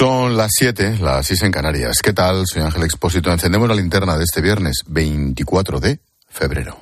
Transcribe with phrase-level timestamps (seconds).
[0.00, 1.98] Son las 7, las 6 en Canarias.
[2.02, 2.44] ¿Qué tal?
[2.46, 3.30] Soy Ángel Expósito.
[3.30, 6.80] Encendemos la linterna de este viernes 24 de febrero.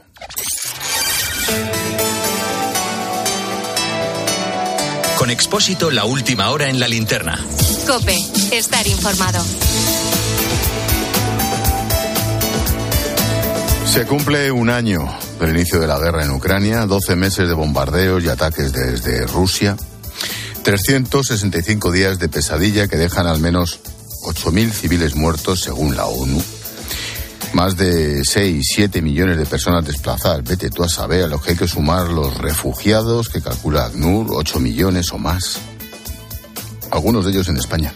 [5.18, 7.36] Con Expósito, la última hora en la linterna.
[7.88, 8.16] Cope,
[8.52, 9.44] estar informado.
[13.86, 18.22] Se cumple un año del inicio de la guerra en Ucrania, 12 meses de bombardeos
[18.22, 19.76] y ataques desde Rusia,
[20.62, 23.80] 365 días de pesadilla que dejan al menos
[24.22, 26.42] 8.000 civiles muertos según la ONU,
[27.52, 31.52] más de 6, 7 millones de personas desplazadas, vete tú a saber, a lo que
[31.52, 35.58] hay que sumar los refugiados que calcula ACNUR, 8 millones o más,
[36.90, 37.92] algunos de ellos en España.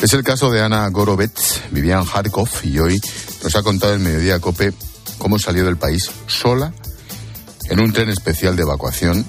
[0.00, 3.00] Es el caso de Ana Gorovets, vivía en Kharkov y hoy
[3.42, 4.72] nos ha contado el Mediodía Cope
[5.18, 6.72] cómo salió del país sola
[7.68, 9.24] en un tren especial de evacuación.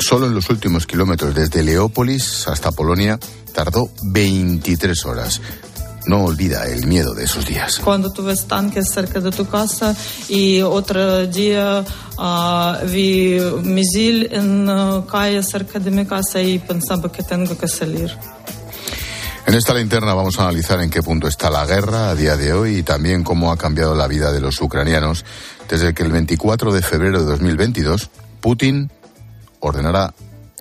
[0.00, 3.18] Solo en los últimos kilómetros desde Leópolis hasta Polonia
[3.52, 5.40] tardó 23 horas.
[6.06, 7.80] No olvida el miedo de esos días.
[7.80, 9.94] Cuando tú ves tanques cerca de tu casa
[10.28, 11.84] y otro día
[12.16, 17.68] uh, vi misil en uh, calle cerca de mi casa y pensaba que tengo que
[17.68, 18.10] salir.
[19.46, 22.52] En esta linterna vamos a analizar en qué punto está la guerra a día de
[22.52, 25.24] hoy y también cómo ha cambiado la vida de los ucranianos
[25.68, 28.90] desde que el 24 de febrero de 2022 Putin
[29.60, 30.12] ordenara,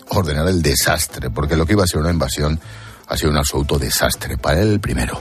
[0.10, 2.60] ordenara el desastre, porque lo que iba a ser una invasión
[3.08, 5.20] ha sido un absoluto desastre para él primero.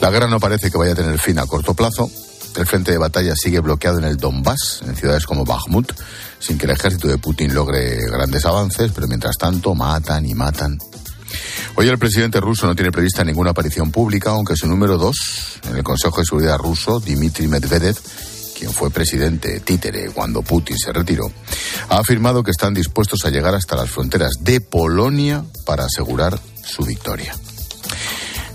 [0.00, 2.10] La guerra no parece que vaya a tener fin a corto plazo.
[2.56, 5.92] El frente de batalla sigue bloqueado en el Donbass, en ciudades como Bakhmut,
[6.40, 10.78] sin que el ejército de Putin logre grandes avances, pero mientras tanto matan y matan
[11.76, 15.76] Hoy el presidente ruso no tiene prevista ninguna aparición pública, aunque su número dos en
[15.76, 17.96] el Consejo de Seguridad ruso, Dmitry Medvedev,
[18.58, 21.30] quien fue presidente títere cuando Putin se retiró,
[21.88, 26.84] ha afirmado que están dispuestos a llegar hasta las fronteras de Polonia para asegurar su
[26.84, 27.34] victoria.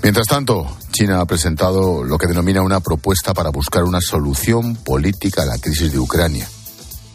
[0.01, 5.43] Mientras tanto, China ha presentado lo que denomina una propuesta para buscar una solución política
[5.43, 6.47] a la crisis de Ucrania.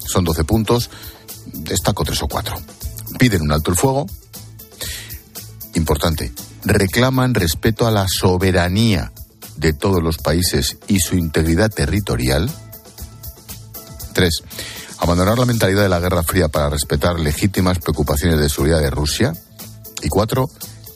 [0.07, 0.91] Son 12 puntos,
[1.53, 2.57] destaco tres o cuatro.
[3.19, 4.07] Piden un alto el fuego,
[5.75, 6.33] importante,
[6.65, 9.13] reclaman respeto a la soberanía
[9.57, 12.51] de todos los países y su integridad territorial.
[14.19, 14.43] Tres,
[14.99, 19.33] abandonar la mentalidad de la Guerra Fría para respetar legítimas preocupaciones de seguridad de Rusia.
[20.03, 20.51] Y cuatro,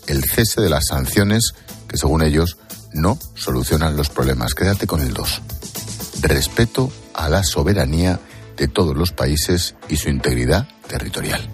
[0.08, 1.54] el cese de las sanciones
[1.86, 2.56] que, según ellos,
[2.92, 4.56] no solucionan los problemas.
[4.56, 5.40] Quédate con el dos.
[6.20, 8.18] Respeto a la soberanía
[8.56, 11.48] de todos los países y su integridad territorial.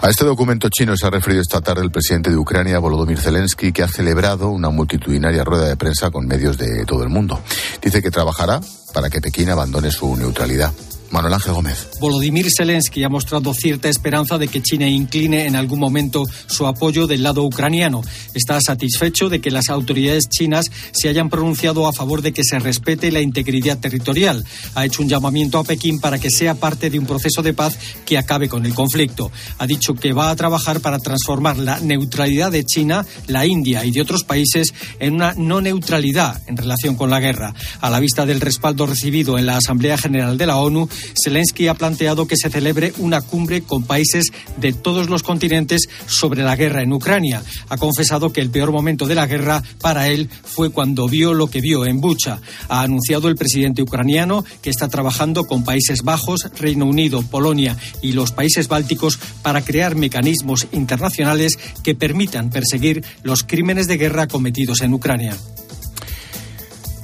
[0.00, 3.72] A este documento chino se ha referido esta tarde el presidente de Ucrania, Volodymyr Zelensky,
[3.72, 7.40] que ha celebrado una multitudinaria rueda de prensa con medios de todo el mundo.
[7.82, 8.60] Dice que trabajará
[8.94, 10.72] para que Pekín abandone su neutralidad.
[11.10, 11.88] Manuel Ángel Gómez.
[12.00, 17.06] Volodymyr Zelensky ha mostrado cierta esperanza de que China incline en algún momento su apoyo
[17.06, 18.02] del lado ucraniano.
[18.34, 22.58] Está satisfecho de que las autoridades chinas se hayan pronunciado a favor de que se
[22.58, 24.44] respete la integridad territorial.
[24.74, 27.78] Ha hecho un llamamiento a Pekín para que sea parte de un proceso de paz
[28.04, 29.30] que acabe con el conflicto.
[29.58, 33.90] Ha dicho que va a trabajar para transformar la neutralidad de China, la India y
[33.90, 37.54] de otros países en una no neutralidad en relación con la guerra.
[37.80, 40.88] A la vista del respaldo recibido en la Asamblea General de la ONU,
[41.22, 44.26] Zelensky ha planteado que se celebre una cumbre con países
[44.56, 47.42] de todos los continentes sobre la guerra en Ucrania.
[47.68, 51.48] Ha confesado que el peor momento de la guerra para él fue cuando vio lo
[51.48, 52.40] que vio en Bucha.
[52.68, 58.12] Ha anunciado el presidente ucraniano que está trabajando con Países Bajos, Reino Unido, Polonia y
[58.12, 64.80] los países bálticos para crear mecanismos internacionales que permitan perseguir los crímenes de guerra cometidos
[64.82, 65.36] en Ucrania.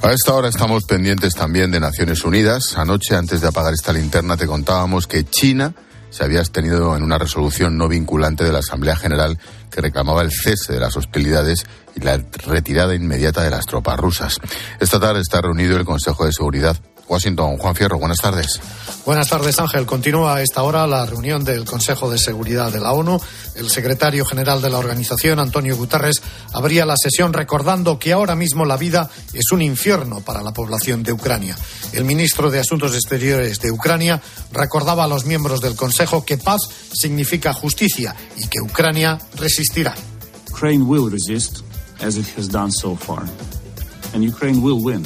[0.04, 2.76] A esta hora estamos pendientes también de Naciones Unidas.
[2.76, 5.72] Anoche, antes de apagar esta linterna, te contábamos que China
[6.10, 9.38] se había abstenido en una resolución no vinculante de la Asamblea General
[9.70, 11.64] que reclamaba el cese de las hostilidades
[11.96, 14.40] y la retirada inmediata de las tropas rusas.
[14.78, 16.76] Esta tarde está reunido el Consejo de Seguridad
[17.08, 17.56] Washington.
[17.58, 18.60] Juan Fierro, buenas tardes.
[19.04, 19.86] Buenas tardes, Ángel.
[19.86, 23.20] Continúa a esta hora la reunión del Consejo de Seguridad de la ONU.
[23.54, 26.22] El secretario general de la organización, Antonio Guterres,
[26.52, 31.02] abría la sesión recordando que ahora mismo la vida es un infierno para la población
[31.02, 31.56] de Ucrania.
[31.92, 34.20] El ministro de Asuntos Exteriores de Ucrania
[34.52, 36.62] recordaba a los miembros del Consejo que paz
[36.92, 39.94] significa justicia y que Ucrania resistirá.
[40.50, 41.62] Ukraine will resist
[42.00, 43.24] as it has done so far.
[44.14, 45.04] And Ukraine will win.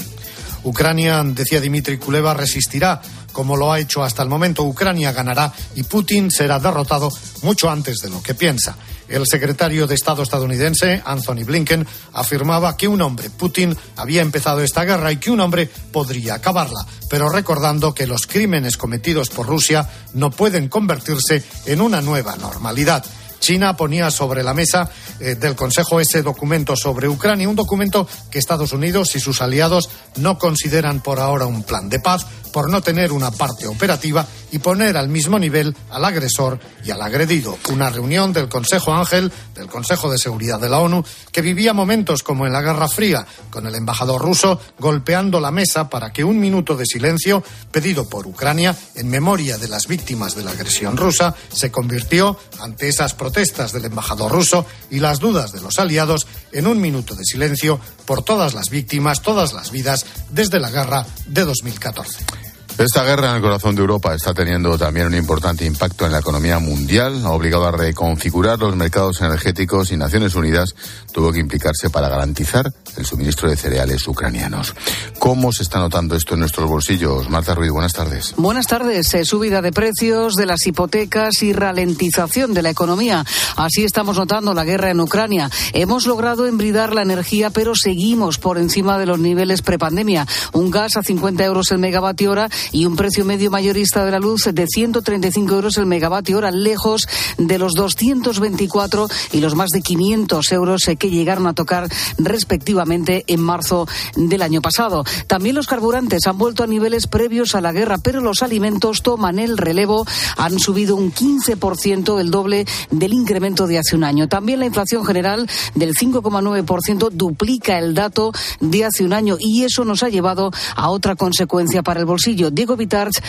[0.64, 3.00] Ucrania, decía Dmitry Kuleva, resistirá
[3.32, 4.64] como lo ha hecho hasta el momento.
[4.64, 7.10] Ucrania ganará y Putin será derrotado
[7.42, 8.76] mucho antes de lo que piensa.
[9.08, 14.84] El secretario de Estado estadounidense, Anthony Blinken, afirmaba que un hombre, Putin, había empezado esta
[14.84, 19.88] guerra y que un hombre podría acabarla, pero recordando que los crímenes cometidos por Rusia
[20.12, 23.04] no pueden convertirse en una nueva normalidad.
[23.40, 24.90] China ponía sobre la mesa
[25.20, 29.88] eh, del Consejo ese documento sobre Ucrania, un documento que Estados Unidos y sus aliados
[30.16, 34.58] no consideran por ahora un plan de paz por no tener una parte operativa y
[34.58, 37.58] poner al mismo nivel al agresor y al agredido.
[37.70, 42.22] Una reunión del Consejo Ángel, del Consejo de Seguridad de la ONU, que vivía momentos
[42.22, 46.38] como en la Guerra Fría, con el embajador ruso golpeando la mesa para que un
[46.38, 51.34] minuto de silencio pedido por Ucrania en memoria de las víctimas de la agresión rusa
[51.52, 56.66] se convirtió, ante esas protestas del embajador ruso y las dudas de los aliados, en
[56.66, 61.44] un minuto de silencio por todas las víctimas, todas las vidas desde la guerra de
[61.44, 62.47] 2014.
[62.78, 66.20] Esta guerra en el corazón de Europa está teniendo también un importante impacto en la
[66.20, 67.26] economía mundial.
[67.26, 70.76] Ha obligado a reconfigurar los mercados energéticos y Naciones Unidas
[71.12, 74.74] tuvo que implicarse para garantizar el suministro de cereales ucranianos.
[75.18, 77.30] ¿Cómo se está notando esto en nuestros bolsillos?
[77.30, 78.34] Marta Ruiz, buenas tardes.
[78.36, 79.14] Buenas tardes.
[79.14, 83.24] Eh, subida de precios de las hipotecas y ralentización de la economía.
[83.56, 85.50] Así estamos notando la guerra en Ucrania.
[85.72, 90.26] Hemos logrado embridar la energía, pero seguimos por encima de los niveles prepandemia.
[90.52, 94.18] Un gas a 50 euros el megavatio hora y un precio medio mayorista de la
[94.18, 97.06] luz de 135 euros el megavatio hora, lejos
[97.36, 102.87] de los 224 y los más de 500 euros eh, que llegaron a tocar respectivamente
[102.90, 103.86] en marzo
[104.16, 105.04] del año pasado.
[105.26, 109.38] También los carburantes han vuelto a niveles previos a la guerra, pero los alimentos toman
[109.38, 110.06] el relevo,
[110.36, 114.28] han subido un 15%, el doble del incremento de hace un año.
[114.28, 119.84] También la inflación general del 5,9% duplica el dato de hace un año y eso
[119.84, 122.50] nos ha llevado a otra consecuencia para el bolsillo.
[122.50, 123.20] Diego Vitarch,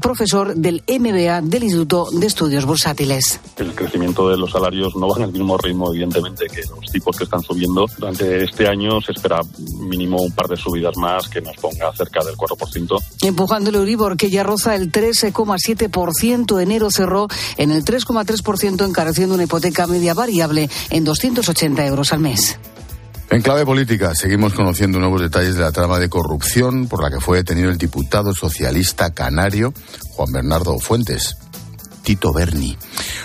[0.00, 3.40] profesor del MBA del Instituto de Estudios Bursátiles.
[3.56, 7.24] El crecimiento de los salarios no va al mismo ritmo, evidentemente, que los tipos que
[7.24, 7.86] están subiendo.
[7.98, 9.40] Durante este año se espera
[9.78, 13.02] mínimo un par de subidas más que nos ponga cerca del 4%.
[13.22, 16.60] Empujando el Euribor, que ya roza el 13,7%.
[16.60, 17.26] Enero cerró
[17.56, 22.58] en el 3,3%, encareciendo una hipoteca media variable en 280 euros al mes.
[23.30, 27.20] En clave política, seguimos conociendo nuevos detalles de la trama de corrupción por la que
[27.20, 29.72] fue detenido el diputado socialista canario
[30.10, 31.36] Juan Bernardo Fuentes,
[32.02, 32.76] Tito Berni.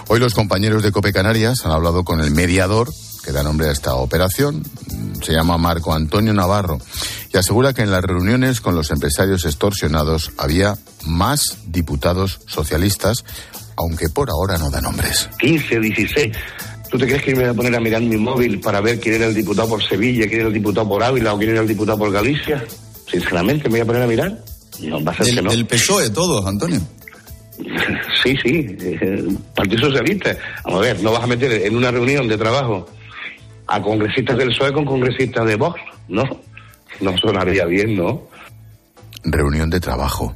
[0.07, 2.89] Hoy los compañeros de Cope Canarias han hablado con el mediador
[3.23, 4.63] que da nombre a esta operación.
[5.21, 6.79] Se llama Marco Antonio Navarro
[7.33, 10.75] y asegura que en las reuniones con los empresarios extorsionados había
[11.05, 13.23] más diputados socialistas,
[13.77, 15.29] aunque por ahora no da nombres.
[15.39, 16.37] 15, 16
[16.93, 19.15] ¿Tú te crees que me voy a poner a mirar mi móvil para ver quién
[19.15, 21.67] era el diputado por Sevilla, quién era el diputado por Ávila o quién era el
[21.67, 22.63] diputado por Galicia?
[23.09, 24.43] Sinceramente, ¿me voy a poner a mirar?
[24.79, 25.51] No, va a ser el, que no.
[25.51, 26.79] El PSOE, todos, Antonio.
[28.23, 28.77] Sí, sí,
[29.53, 30.37] Partido Socialista.
[30.63, 32.87] Vamos a ver, no vas a meter en una reunión de trabajo
[33.67, 36.23] a congresistas del PSOE con congresistas de Vox, ¿no?
[37.01, 38.27] No sonaría bien, ¿no?
[39.23, 40.35] Reunión de trabajo.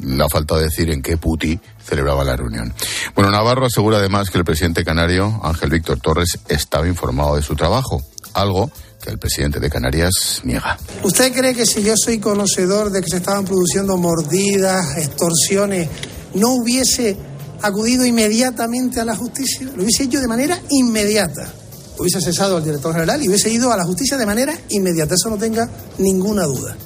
[0.00, 2.72] No ha faltado decir en qué puti celebraba la reunión.
[3.14, 7.54] Bueno, Navarro asegura además que el presidente canario, Ángel Víctor Torres, estaba informado de su
[7.54, 8.02] trabajo,
[8.34, 8.70] algo
[9.02, 10.78] que el presidente de Canarias niega.
[11.02, 15.88] ¿Usted cree que si yo soy conocedor de que se estaban produciendo mordidas, extorsiones,
[16.34, 17.16] no hubiese
[17.62, 19.68] acudido inmediatamente a la justicia?
[19.76, 21.52] Lo hubiese hecho de manera inmediata.
[21.98, 25.14] Hubiese cesado al director general y hubiese ido a la justicia de manera inmediata.
[25.14, 25.68] Eso no tenga
[25.98, 26.76] ninguna duda.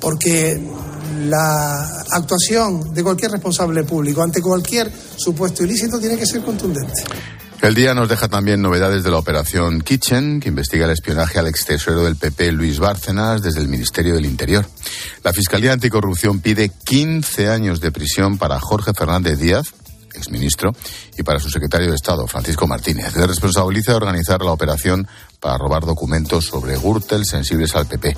[0.00, 0.60] Porque
[1.28, 7.04] la actuación de cualquier responsable público ante cualquier supuesto ilícito tiene que ser contundente.
[7.62, 11.46] El día nos deja también novedades de la operación Kitchen, que investiga el espionaje al
[11.46, 14.66] ex del PP Luis Bárcenas desde el Ministerio del Interior.
[15.22, 19.74] La Fiscalía Anticorrupción pide 15 años de prisión para Jorge Fernández Díaz,
[20.14, 20.74] exministro,
[21.16, 23.14] y para su secretario de Estado, Francisco Martínez.
[23.16, 25.06] Le responsabiliza de organizar la operación
[25.40, 28.16] para robar documentos sobre Gürtel sensibles al PP.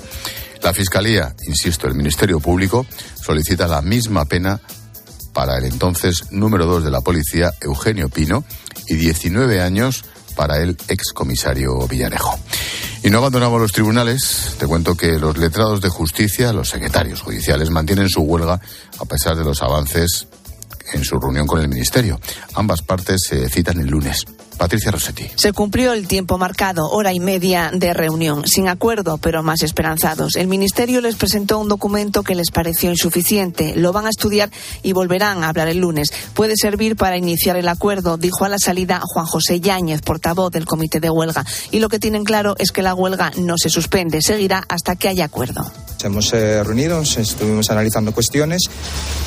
[0.61, 2.85] La Fiscalía, insisto, el Ministerio Público
[3.21, 4.59] solicita la misma pena
[5.33, 8.45] para el entonces número dos de la policía, Eugenio Pino,
[8.87, 12.39] y 19 años para el excomisario Villarejo.
[13.03, 14.55] Y no abandonamos los tribunales.
[14.57, 18.61] Te cuento que los letrados de justicia, los secretarios judiciales, mantienen su huelga
[18.99, 20.27] a pesar de los avances
[20.91, 22.19] en su reunión con el Ministerio.
[22.55, 24.25] Ambas partes se citan el lunes.
[24.57, 25.29] Patricia Rossetti.
[25.35, 30.35] Se cumplió el tiempo marcado, hora y media de reunión, sin acuerdo, pero más esperanzados.
[30.35, 33.75] El Ministerio les presentó un documento que les pareció insuficiente.
[33.75, 36.13] Lo van a estudiar y volverán a hablar el lunes.
[36.33, 40.65] Puede servir para iniciar el acuerdo, dijo a la salida Juan José Yáñez, portavoz del
[40.65, 41.45] Comité de Huelga.
[41.71, 45.09] Y lo que tienen claro es que la huelga no se suspende, seguirá hasta que
[45.09, 45.63] haya acuerdo.
[46.03, 48.63] Hemos eh, reunido, estuvimos analizando cuestiones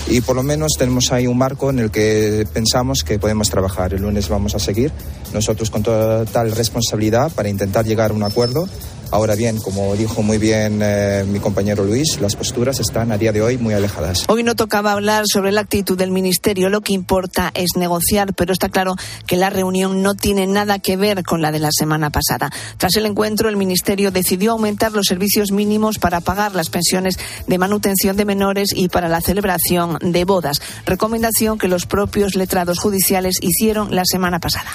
[0.08, 3.94] y por lo menos tenemos ahí un marco en el que pensamos que podemos trabajar.
[3.94, 4.92] El lunes vamos a seguir
[5.32, 8.68] nosotros con toda tal responsabilidad para intentar llegar a un acuerdo
[9.10, 13.32] Ahora bien, como dijo muy bien eh, mi compañero Luis, las posturas están a día
[13.32, 14.24] de hoy muy alejadas.
[14.28, 18.52] Hoy no tocaba hablar sobre la actitud del Ministerio, lo que importa es negociar, pero
[18.52, 18.96] está claro
[19.26, 22.50] que la reunión no tiene nada que ver con la de la semana pasada.
[22.78, 27.58] Tras el encuentro, el Ministerio decidió aumentar los servicios mínimos para pagar las pensiones de
[27.58, 33.36] manutención de menores y para la celebración de bodas, recomendación que los propios letrados judiciales
[33.40, 34.70] hicieron la semana pasada.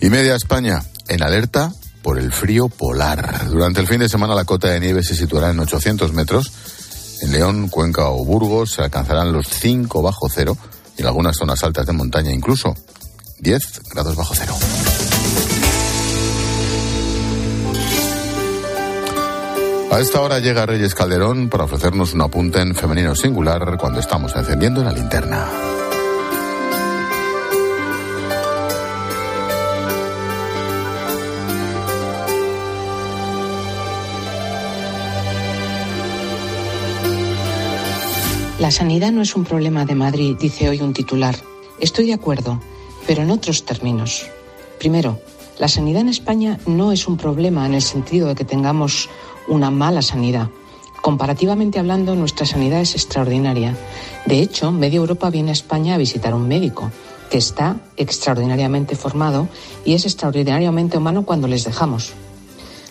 [0.00, 3.48] Y media España en alerta por el frío polar.
[3.48, 6.52] Durante el fin de semana la cota de nieve se situará en 800 metros.
[7.22, 10.56] En León, Cuenca o Burgos se alcanzarán los 5 bajo cero
[10.96, 12.74] y en algunas zonas altas de montaña incluso
[13.40, 14.54] 10 grados bajo cero.
[19.90, 24.34] A esta hora llega Reyes Calderón para ofrecernos un apunte en femenino singular cuando estamos
[24.36, 25.48] encendiendo la linterna.
[38.60, 41.34] La sanidad no es un problema de Madrid, dice hoy un titular.
[41.80, 42.60] Estoy de acuerdo,
[43.06, 44.26] pero en otros términos.
[44.78, 45.18] Primero,
[45.58, 49.08] la sanidad en España no es un problema en el sentido de que tengamos
[49.48, 50.50] una mala sanidad.
[51.00, 53.74] Comparativamente hablando, nuestra sanidad es extraordinaria.
[54.26, 56.90] De hecho, media Europa viene a España a visitar un médico
[57.30, 59.48] que está extraordinariamente formado
[59.86, 62.12] y es extraordinariamente humano cuando les dejamos.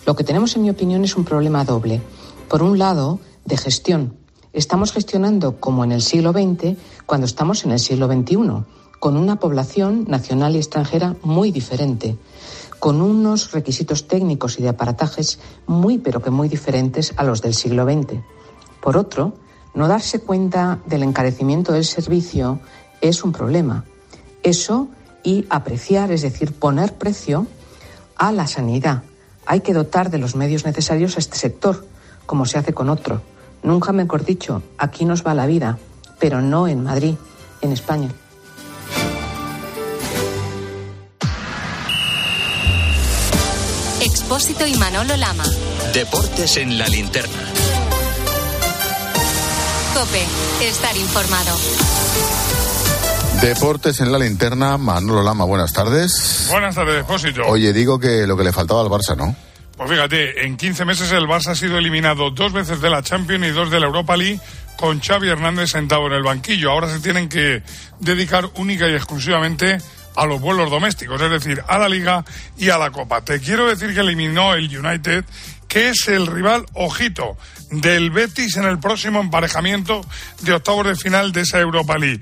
[0.04, 2.02] Lo que tenemos, en mi opinión, es un problema doble.
[2.48, 4.19] Por un lado, de gestión,
[4.52, 6.76] estamos gestionando como en el siglo XX
[7.06, 8.64] cuando estamos en el siglo XXI,
[8.98, 12.16] con una población nacional y extranjera muy diferente,
[12.78, 17.54] con unos requisitos técnicos y de aparatajes muy pero que muy diferentes a los del
[17.54, 18.20] siglo XX.
[18.80, 19.34] Por otro,
[19.74, 22.60] no darse cuenta del encarecimiento del servicio
[23.00, 23.84] es un problema.
[24.42, 24.88] Eso
[25.22, 27.46] y apreciar, es decir, poner precio
[28.16, 29.02] a la sanidad.
[29.46, 31.86] Hay que dotar de los medios necesarios a este sector,
[32.26, 33.22] como se hace con otro.
[33.62, 35.78] Nunca mejor dicho, aquí nos va la vida,
[36.18, 37.14] pero no en Madrid,
[37.60, 38.08] en España.
[44.00, 45.44] Expósito y Manolo Lama.
[45.92, 47.42] Deportes en la linterna.
[49.94, 50.24] Cope,
[50.66, 51.54] estar informado.
[53.42, 56.46] Deportes en la linterna, Manolo Lama, buenas tardes.
[56.50, 57.42] Buenas tardes, Expósito.
[57.46, 59.34] Oye, digo que lo que le faltaba al Barça, ¿no?
[59.80, 63.46] Pues fíjate, en 15 meses el Barça ha sido eliminado dos veces de la Champions
[63.46, 64.38] y dos de la Europa League
[64.76, 66.70] con Xavi Hernández sentado en el banquillo.
[66.70, 67.62] Ahora se tienen que
[67.98, 69.78] dedicar única y exclusivamente
[70.16, 72.26] a los vuelos domésticos, es decir, a la Liga
[72.58, 73.22] y a la Copa.
[73.22, 75.24] Te quiero decir que eliminó el United,
[75.66, 77.38] que es el rival, ojito,
[77.70, 80.02] del Betis en el próximo emparejamiento
[80.42, 82.20] de octavos de final de esa Europa League.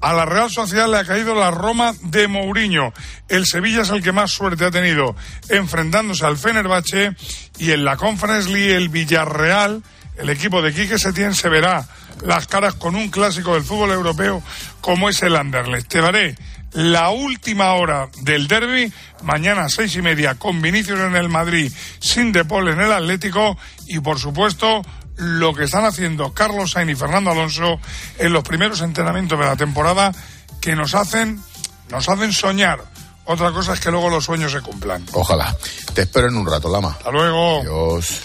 [0.00, 2.92] A la Real Sociedad le ha caído la Roma de Mourinho.
[3.28, 5.16] El Sevilla es el que más suerte ha tenido
[5.48, 7.16] enfrentándose al Fenerbahce
[7.58, 9.82] y en la Conference League el Villarreal,
[10.16, 11.88] el equipo de Quique Setién, se verá
[12.24, 14.42] las caras con un clásico del fútbol europeo
[14.80, 15.88] como es el Anderlecht.
[15.88, 16.36] Te daré
[16.72, 21.72] la última hora del derby, mañana a seis y media, con Vinicius en el Madrid,
[21.98, 24.82] sin De Paul en el Atlético y, por supuesto,
[25.18, 27.78] lo que están haciendo Carlos Sainz y Fernando Alonso
[28.18, 30.12] en los primeros entrenamientos de la temporada
[30.60, 31.42] que nos hacen,
[31.90, 32.80] nos hacen soñar.
[33.24, 35.04] Otra cosa es que luego los sueños se cumplan.
[35.12, 35.54] Ojalá.
[35.92, 36.96] Te espero en un rato, Lama.
[36.96, 37.60] Hasta luego.
[37.60, 38.22] Adiós.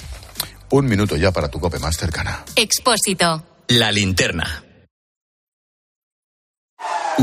[0.69, 2.45] Un minuto ya para tu cope más cercana.
[2.55, 3.43] Expósito.
[3.67, 4.63] La linterna.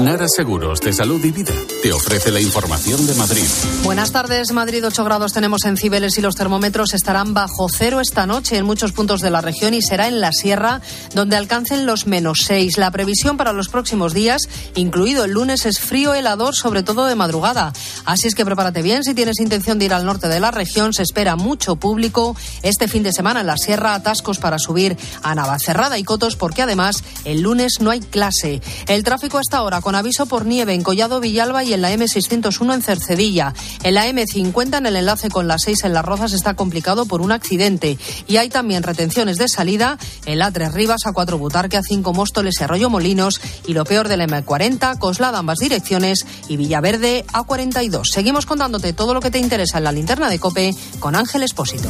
[0.02, 1.52] Nara Seguros de Salud y Vida
[1.82, 3.44] te ofrece la información de Madrid.
[3.84, 8.26] Buenas tardes, Madrid 8 grados tenemos en Cibeles y los termómetros estarán bajo cero esta
[8.26, 10.80] noche en muchos puntos de la región y será en la sierra
[11.14, 12.78] donde alcancen los menos 6.
[12.78, 14.42] La previsión para los próximos días,
[14.74, 17.72] incluido el lunes, es frío helador, sobre todo de madrugada.
[18.06, 20.94] Así es que prepárate bien si tienes intención de ir al norte de la región.
[20.94, 25.34] Se espera mucho público este fin de semana en la sierra, atascos para subir a
[25.34, 28.62] Navacerrada y Cotos porque además el lunes no hay clase.
[28.88, 32.74] El tráfico hasta ahora con aviso por nieve en Collado Villalba y en la M601
[32.74, 33.54] en Cercedilla.
[33.82, 37.20] En la M50 en el enlace con la 6 en Las Rozas está complicado por
[37.20, 41.76] un accidente y hay también retenciones de salida en la 3 Rivas a 4 Butarque
[41.76, 46.56] a 5 Móstoles y Arroyo Molinos y lo peor del M40 Coslada ambas direcciones y
[46.56, 48.10] Villaverde a 42.
[48.12, 51.88] Seguimos contándote todo lo que te interesa en la linterna de Cope con Ángel Espósito.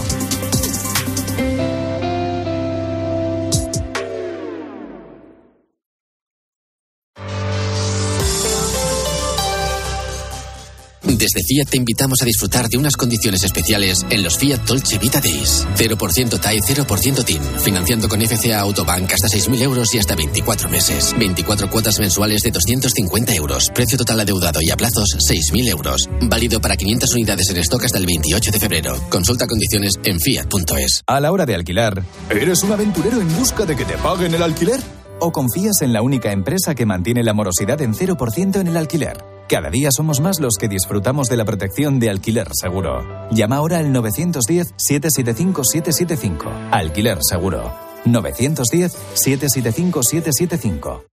[11.20, 15.20] Desde Fiat te invitamos a disfrutar de unas condiciones especiales en los Fiat Dolce Vita
[15.20, 15.66] Days.
[15.76, 17.42] 0% TAE, 0% TIN.
[17.62, 21.14] Financiando con FCA Autobank hasta 6.000 euros y hasta 24 meses.
[21.18, 23.68] 24 cuotas mensuales de 250 euros.
[23.74, 26.08] Precio total adeudado y a plazos 6.000 euros.
[26.22, 28.98] Válido para 500 unidades en stock hasta el 28 de febrero.
[29.10, 31.02] Consulta condiciones en fiat.es.
[31.06, 34.42] A la hora de alquilar, ¿eres un aventurero en busca de que te paguen el
[34.42, 34.80] alquiler?
[35.22, 39.22] ¿O confías en la única empresa que mantiene la morosidad en 0% en el alquiler?
[39.50, 43.28] Cada día somos más los que disfrutamos de la protección de Alquiler Seguro.
[43.30, 46.70] Llama ahora al 910-775-775.
[46.70, 47.70] Alquiler Seguro.
[48.06, 51.04] 910-775-775.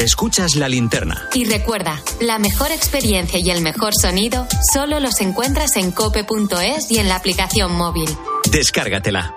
[0.00, 1.28] Escuchas la linterna.
[1.34, 6.98] Y recuerda, la mejor experiencia y el mejor sonido solo los encuentras en cope.es y
[6.98, 8.08] en la aplicación móvil.
[8.50, 9.36] Descárgatela.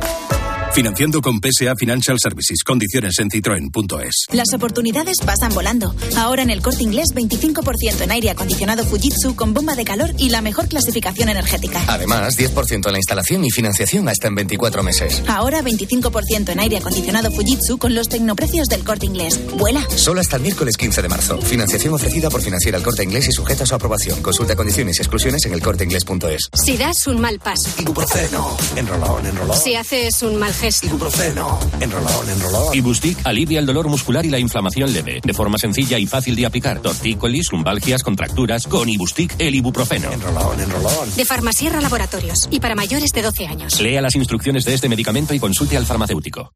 [0.73, 2.63] Financiando con PSA Financial Services.
[2.63, 4.27] Condiciones en citroen.es.
[4.31, 5.93] Las oportunidades pasan volando.
[6.15, 10.29] Ahora en el corte inglés, 25% en aire acondicionado Fujitsu con bomba de calor y
[10.29, 11.83] la mejor clasificación energética.
[11.87, 15.21] Además, 10% en la instalación y financiación hasta en 24 meses.
[15.27, 19.39] Ahora 25% en aire acondicionado Fujitsu con los tecnoprecios del corte inglés.
[19.57, 19.85] ¡Vuela!
[19.89, 21.37] Solo hasta el miércoles 15 de marzo.
[21.41, 24.21] Financiación ofrecida por Financiera el Corte Inglés y sujeta a su aprobación.
[24.21, 26.49] Consulta condiciones y exclusiones en elcorteinglés.es.
[26.53, 27.69] Si das un mal paso.
[27.77, 28.55] Ibuprofeno.
[28.77, 29.57] Enrolón, enrolón.
[29.57, 31.59] Si haces un mal Ibuprofeno.
[31.79, 32.75] Enrolón, enrolón.
[32.75, 36.45] Ibustic alivia el dolor muscular y la inflamación leve, de forma sencilla y fácil de
[36.45, 36.81] aplicar.
[36.81, 40.11] Tortícolis, lumbalgias, contracturas, con Ibustic el ibuprofeno.
[40.11, 41.15] Enrolón, enrolón.
[41.15, 43.81] De Farmasierra Laboratorios y para mayores de 12 años.
[43.81, 46.53] Lea las instrucciones de este medicamento y consulte al farmacéutico.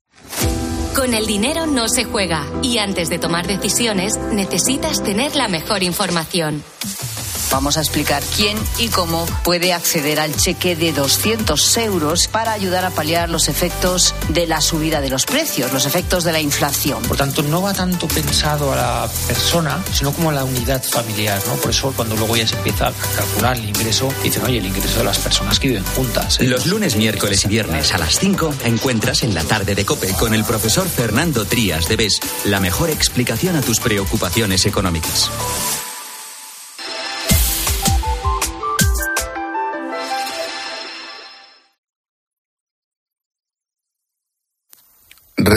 [0.95, 5.81] Con el dinero no se juega y antes de tomar decisiones necesitas tener la mejor
[5.81, 6.63] información.
[7.52, 12.86] Vamos a explicar quién y cómo puede acceder al cheque de 200 euros para ayudar
[12.86, 17.02] a paliar los efectos de la subida de los precios, los efectos de la inflación.
[17.04, 21.42] Por tanto, no va tanto pensado a la persona, sino como a la unidad familiar,
[21.48, 21.54] ¿no?
[21.56, 25.00] Por eso cuando luego ya se empieza a calcular el ingreso, dicen, oye, el ingreso
[25.00, 26.40] de las personas que viven juntas.
[26.40, 26.46] ¿eh?
[26.46, 30.34] Los lunes, miércoles y viernes a las 5 encuentras en la tarde de Cope con
[30.34, 35.30] el profesor Fernando Trías de BES la mejor explicación a tus preocupaciones económicas.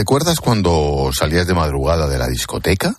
[0.08, 2.96] ¿Recuerdas cuando salías de madrugada de la discoteca?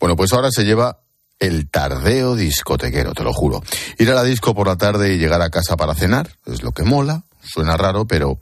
[0.00, 1.00] Bueno, pues ahora se lleva
[1.38, 3.62] el tardeo discotequero, te lo juro.
[3.98, 6.72] Ir a la disco por la tarde y llegar a casa para cenar es lo
[6.72, 8.38] que mola, suena raro, pero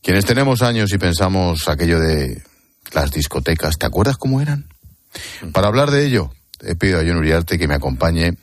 [0.00, 2.40] quienes tenemos años y pensamos aquello de
[2.92, 4.68] las discotecas, ¿te acuerdas cómo eran?
[5.52, 8.36] Para hablar de ello, he pedido a John Uriarte que me acompañe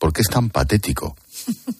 [0.00, 1.14] porque es tan patético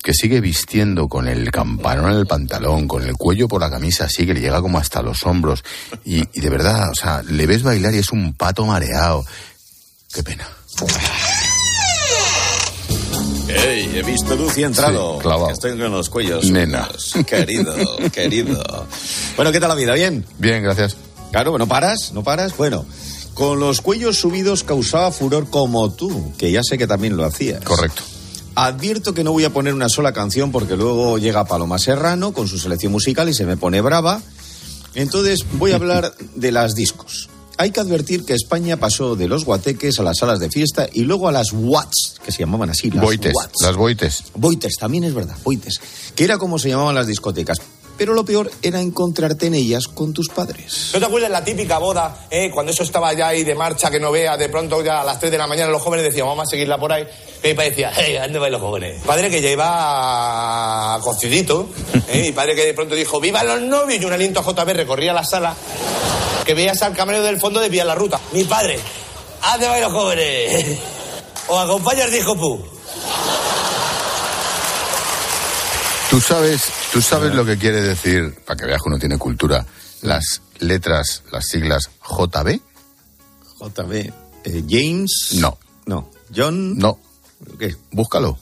[0.02, 4.04] que sigue vistiendo con el campanón en el pantalón, con el cuello por la camisa
[4.04, 5.64] así, que le llega como hasta los hombros.
[6.04, 9.24] Y, y de verdad, o sea, le ves bailar y es un pato mareado.
[10.12, 10.46] Qué pena.
[13.48, 13.98] ¡Ey!
[13.98, 15.16] He visto luz y entrado.
[15.16, 15.50] Sí, clavado.
[15.50, 16.50] Estoy con los cuellos.
[16.50, 16.88] Nena.
[16.88, 17.14] húmedos.
[17.26, 17.74] Querido,
[18.12, 18.86] querido.
[19.36, 19.94] Bueno, ¿qué tal la vida?
[19.94, 20.24] ¿Bien?
[20.38, 20.96] Bien, gracias.
[21.30, 22.12] Claro, ¿no paras?
[22.12, 22.56] ¿No paras?
[22.56, 22.84] Bueno,
[23.34, 27.62] con los cuellos subidos causaba furor como tú, que ya sé que también lo hacías.
[27.64, 28.02] Correcto.
[28.56, 32.46] Advierto que no voy a poner una sola canción porque luego llega Paloma Serrano con
[32.46, 34.20] su selección musical y se me pone brava.
[34.94, 37.28] Entonces voy a hablar de las discos.
[37.56, 41.02] Hay que advertir que España pasó de los guateques a las salas de fiesta y
[41.02, 42.90] luego a las watts, que se llamaban así.
[42.90, 44.24] Las Boites, las boites.
[44.34, 45.80] Boites, también es verdad, boites.
[46.16, 47.58] Que era como se llamaban las discotecas.
[47.96, 50.90] Pero lo peor era encontrarte en ellas con tus padres.
[50.92, 54.00] ¿No te acuerdas la típica boda, eh, cuando eso estaba ya ahí de marcha, que
[54.00, 56.48] no vea, de pronto ya a las 3 de la mañana los jóvenes decían, vamos
[56.48, 57.04] a seguirla por ahí?
[57.42, 59.02] Y mi padre decía, hey, ¿dónde van los jóvenes?
[59.04, 61.68] Padre que ya iba cocidito,
[62.08, 64.02] eh, mi padre que de pronto dijo, ¡viva los novios!
[64.02, 65.54] Y un aliento a JB recorría la sala,
[66.44, 68.20] que veías al camarero del fondo desviar la ruta.
[68.32, 68.78] Mi padre,
[69.42, 70.78] ¿a dónde van los jóvenes?
[71.46, 72.64] ¿O acompañas, dijo Pu?
[76.10, 76.62] Tú sabes,
[76.94, 79.66] tú sabes lo que quiere decir, para que veas que uno tiene cultura,
[80.02, 82.60] las letras, las siglas JB.
[83.58, 83.92] JB.
[84.44, 85.30] eh, James.
[85.32, 85.58] No.
[85.86, 86.08] No.
[86.34, 86.78] John.
[86.78, 87.00] No.
[87.58, 87.74] ¿Qué?
[87.90, 88.38] Búscalo.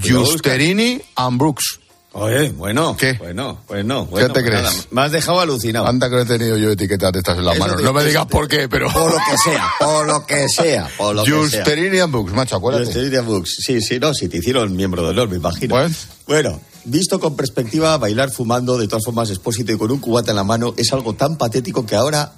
[0.00, 1.80] Justerini and Brooks.
[2.12, 2.96] Oye, bueno.
[2.96, 3.14] ¿Qué?
[3.14, 4.04] Bueno, bueno.
[4.04, 4.62] ¿Qué bueno, te pues crees?
[4.62, 5.86] nada, me has dejado alucinado.
[5.86, 7.76] Anda que no he tenido yo etiquetas de estas en la mano.
[7.76, 8.90] No me digas por qué, pero...
[8.92, 12.06] Por lo que sea, por lo que sea, por lo que sea.
[12.06, 13.20] Brooks, macho, acuérdate.
[13.20, 13.56] Books.
[13.60, 15.74] Sí, sí, no, si te hicieron miembro de honor, me imagino.
[15.74, 15.94] Bueno.
[16.26, 20.36] Bueno, visto con perspectiva, bailar fumando, de todas formas, expósito y con un cubata en
[20.36, 22.32] la mano, es algo tan patético que ahora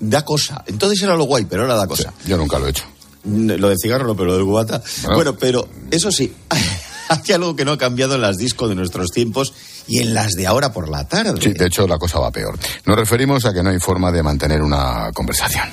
[0.00, 0.64] da cosa.
[0.66, 2.12] Entonces era lo guay, pero ahora da cosa.
[2.26, 2.84] yo nunca lo he hecho.
[3.24, 4.82] Lo del cigarro no, pero lo del cubata.
[5.14, 6.32] Bueno, pero eso sí,
[7.08, 9.54] hay algo que no ha cambiado en las discos de nuestros tiempos
[9.86, 11.40] y en las de ahora por la tarde.
[11.40, 12.58] Sí, de hecho la cosa va peor.
[12.84, 15.68] Nos referimos a que no hay forma de mantener una conversación.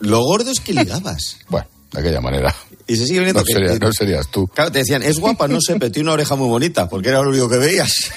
[0.00, 1.36] Lo gordo es que ligabas.
[1.48, 2.54] bueno, de aquella manera.
[2.86, 4.46] Y se sigue viendo No, que- serías, no serías tú.
[4.48, 7.22] Claro, te decían, es guapa, no sé, pero tiene una oreja muy bonita, porque era
[7.22, 8.10] lo único que veías.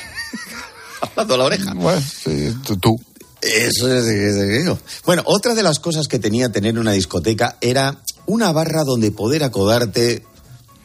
[1.02, 1.74] Hablando la oreja.
[1.76, 3.00] Bueno, sí, tú.
[3.42, 4.36] Eso es, es-
[4.68, 4.78] es-.
[5.06, 9.44] Bueno, otra de las cosas que tenía tener una discoteca era una barra donde poder
[9.44, 10.24] acodarte,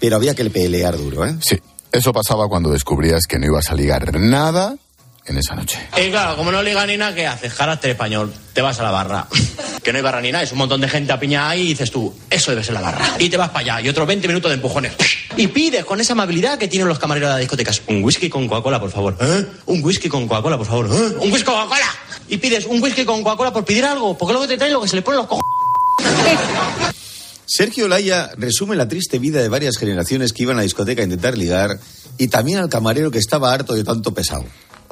[0.01, 1.37] pero había que pelear duro, ¿eh?
[1.41, 1.57] Sí,
[1.93, 4.77] eso pasaba cuando descubrías que no ibas a ligar nada
[5.29, 5.79] en esa noche.
[5.97, 7.55] Y claro, como no liga ni nada, ¿qué haces?
[7.55, 9.27] Carácter español, te vas a la barra.
[9.83, 11.91] Que no hay barra ni nada, es un montón de gente apiñada ahí y dices
[11.91, 13.17] tú, eso debe ser la barra.
[13.19, 14.93] Y te vas para allá y otros 20 minutos de empujones.
[15.37, 17.81] Y pides con esa amabilidad que tienen los camareros de las discotecas.
[17.87, 19.17] Un whisky con Coca-Cola, por favor.
[19.19, 19.47] ¿Eh?
[19.65, 20.91] Un whisky con Coca-Cola, por favor.
[20.93, 21.17] ¿Eh?
[21.21, 21.87] Un whisky con Coca-Cola.
[22.29, 24.89] Y pides un whisky con Coca-Cola por pedir algo, porque luego te traen lo que
[24.89, 25.49] se le pone los cojones.
[27.47, 31.05] Sergio Laya resume la triste vida de varias generaciones que iban a la discoteca a
[31.05, 31.81] intentar ligar
[32.19, 34.45] y también al camarero que estaba harto de tanto pesado.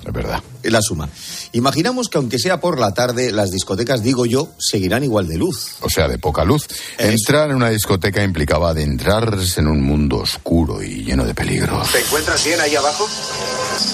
[0.05, 0.43] Es verdad.
[0.63, 1.09] La suma.
[1.53, 5.77] Imaginamos que aunque sea por la tarde, las discotecas, digo yo, seguirán igual de luz.
[5.81, 6.67] O sea, de poca luz.
[6.99, 11.91] Entrar en una discoteca implicaba adentrarse en un mundo oscuro y lleno de peligros.
[11.93, 13.09] ¿Te encuentras bien ahí abajo?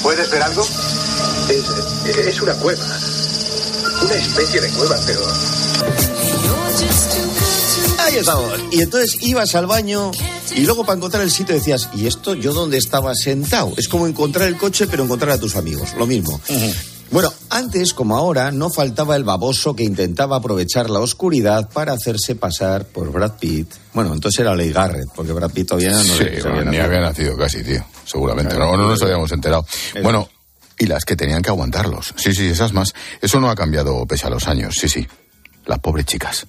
[0.03, 0.63] ¿Puedes ver algo?
[0.63, 2.85] Es, es una cueva.
[4.03, 5.21] Una especie de cueva, pero...
[8.13, 8.61] Ahí estamos.
[8.71, 10.11] Y entonces ibas al baño
[10.55, 13.73] y luego para encontrar el sitio decías, ¿y esto yo dónde estaba sentado?
[13.79, 16.39] Es como encontrar el coche pero encontrar a tus amigos, lo mismo.
[17.11, 22.35] Bueno, antes como ahora no faltaba el baboso que intentaba aprovechar la oscuridad para hacerse
[22.35, 23.71] pasar por Brad Pitt.
[23.95, 26.85] Bueno, entonces era Leigh Garrett, porque Brad Pitt todavía no sí, se había ni nacido.
[26.85, 27.83] había nacido casi, tío.
[28.05, 28.55] Seguramente.
[28.55, 29.65] Claro, no, no nos habíamos enterado.
[30.03, 30.29] Bueno,
[30.79, 32.15] y las que tenían que aguantarlos.
[32.17, 32.93] Sí, sí, esas más.
[33.23, 34.75] Eso no ha cambiado pese a los años.
[34.79, 35.07] Sí, sí.
[35.67, 36.47] Las pobres chicas.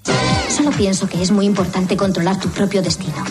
[0.56, 3.23] Solo pienso que es muy importante controlar tu propio destino.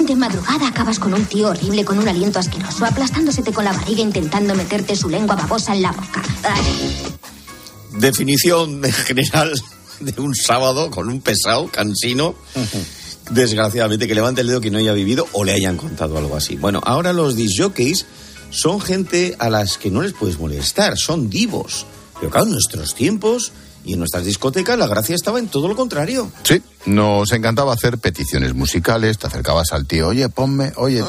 [0.00, 4.00] De madrugada acabas con un tío horrible con un aliento asqueroso, aplastándosete con la barriga
[4.00, 6.22] intentando meterte su lengua babosa en la boca.
[6.42, 7.06] Ay,
[7.98, 9.52] Definición en general
[10.00, 12.34] de un sábado con un pesado, cansino.
[13.30, 16.56] Desgraciadamente, que levante el dedo que no haya vivido o le hayan contado algo así.
[16.56, 18.06] Bueno, ahora los disjockeys
[18.50, 21.86] son gente a las que no les puedes molestar, son divos.
[22.18, 23.52] Pero claro, en nuestros tiempos
[23.84, 26.30] y en nuestras discotecas la gracia estaba en todo lo contrario.
[26.42, 29.18] Sí, nos encantaba hacer peticiones musicales.
[29.18, 31.04] Te acercabas al tío, oye, ponme, oye.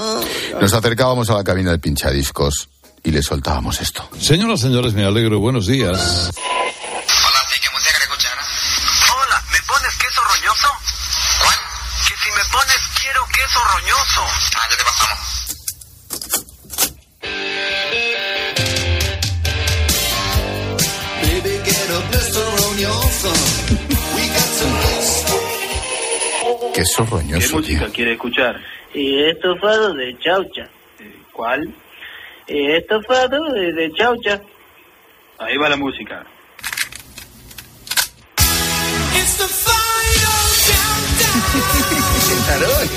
[0.60, 2.70] Nos acercábamos a la cabina del pinchadiscos
[3.04, 4.08] y le soltábamos esto.
[4.20, 5.40] Señoras, señores, me alegro.
[5.40, 6.32] Buenos días.
[9.14, 10.68] Hola, ¿me pones queso roñoso?
[11.44, 11.58] ¿Cuál?
[12.08, 14.22] Que si me pones quiero queso roñoso.
[14.56, 15.61] Ah, ya te pasamos.
[26.98, 27.94] ¿Qué roñoso, música tío.
[27.94, 28.62] quiere escuchar?
[28.94, 30.70] Y estofado de chaucha.
[31.32, 31.74] ¿Cuál?
[32.48, 34.41] Y estofado de, de chaucha.
[35.39, 36.26] Ahí va la música.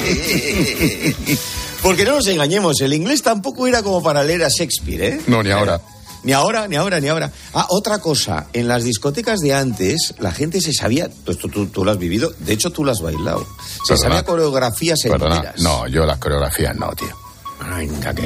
[1.83, 5.21] Porque no nos engañemos, el inglés tampoco era como para leer a Shakespeare, ¿eh?
[5.27, 5.81] No, ni ahora.
[6.25, 7.31] Ni ahora, ni ahora, ni ahora.
[7.53, 11.67] Ah, otra cosa, en las discotecas de antes, la gente se sabía, pues tú, tú,
[11.67, 13.47] tú lo has vivido, de hecho tú lo has bailado.
[13.85, 13.99] Se Perdona.
[14.09, 15.61] sabía coreografías Perdona, enteras.
[15.61, 17.09] no, yo las coreografías no, tío.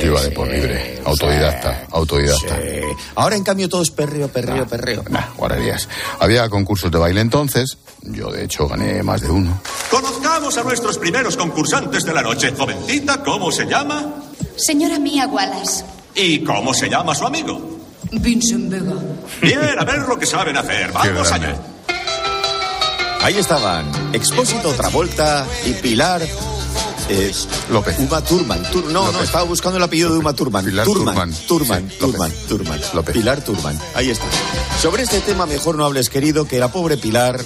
[0.01, 0.97] Yo iba de por libre.
[0.97, 2.57] sí, Autodidacta, autodidacta.
[2.57, 2.81] sí.
[3.15, 5.05] Ahora en cambio todo es perreo, perreo, perreo.
[5.11, 5.89] Nah, guarrerías.
[6.19, 7.79] Había concursos de baile entonces.
[8.03, 9.61] Yo, de hecho, gané más de uno.
[9.91, 12.53] Conozcamos a nuestros primeros concursantes de la noche.
[12.57, 14.15] Jovencita, ¿cómo se llama?
[14.57, 15.85] Señora Mía Wallace.
[16.17, 17.78] ¿Y cómo se llama su amigo?
[18.12, 18.94] Vincent Vega.
[19.42, 20.92] Bien, a ver lo que saben hacer.
[20.92, 21.57] Vamos allá.
[23.23, 26.23] Ahí estaban Expósito Travolta y Pilar
[27.11, 27.33] eh,
[27.71, 27.99] López.
[27.99, 28.62] Uma Thurman.
[28.71, 30.64] Tur- no, no, estaba buscando el apellido de Uma Thurman.
[30.64, 31.33] Pilar Turman.
[31.49, 31.88] Turman.
[31.88, 32.47] Turman, Sí, Turman, López.
[32.49, 32.81] Turman.
[32.94, 33.12] López.
[33.14, 33.79] Pilar Turman.
[33.94, 34.25] Ahí está.
[34.81, 37.40] Sobre este tema mejor no hables, querido, que la pobre Pilar,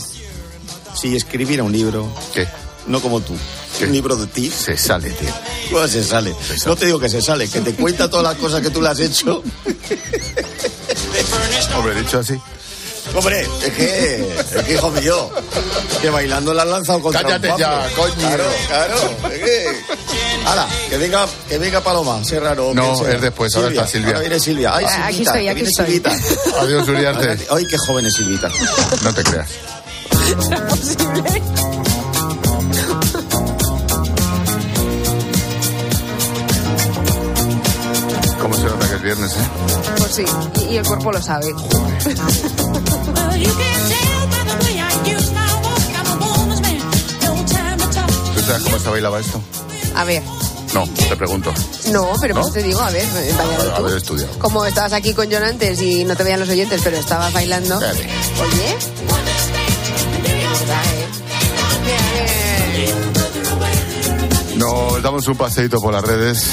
[0.94, 2.46] si escribiera un libro, ¿Qué?
[2.86, 3.34] No como tú,
[3.80, 5.28] un libro de ti, Se sale, tío.
[5.70, 6.34] ¿cómo se sale?
[6.66, 8.88] No te digo que se sale, que te cuenta todas las cosas que tú le
[8.88, 9.42] has hecho.
[11.76, 12.34] Hombre, dicho así.
[13.14, 15.28] Hombre, es que, es que hijo mío,
[16.00, 18.14] que bailando la has lanzado contra Cállate un ya, coño.
[18.14, 18.94] Claro, claro,
[19.32, 19.66] es que...
[20.46, 22.72] Hala, que venga, que venga Paloma, sé raro.
[22.72, 24.08] No, es después, ahora está Silvia.
[24.10, 24.74] Ahora viene Silvia.
[24.74, 25.86] Ay, Ah, aquí Silvita, estoy, que aquí viene estoy.
[25.86, 26.60] Silvita.
[26.60, 27.46] Adiós, Uriarte.
[27.50, 28.48] Ay, qué joven es Silvita.
[29.02, 29.48] No te creas.
[39.02, 39.48] es viernes, eh?
[39.98, 40.24] Pues sí,
[40.68, 41.52] y, y el cuerpo lo sabe.
[48.34, 49.40] ¿Tú sabes cómo se bailaba esto?
[49.94, 50.22] A ver,
[50.74, 51.52] No, te pregunto.
[51.90, 52.40] no, pero ¿No?
[52.42, 54.38] pues te digo, a ver, eh, vaya haber estudiado.
[54.38, 57.78] Como estabas aquí con John antes y no te veían los oyentes, pero estabas bailando.
[57.78, 58.00] Dale.
[58.00, 58.76] Oye.
[60.22, 61.06] ¿Verdad, eh?
[64.56, 66.44] Nos damos un paseíto por las redes.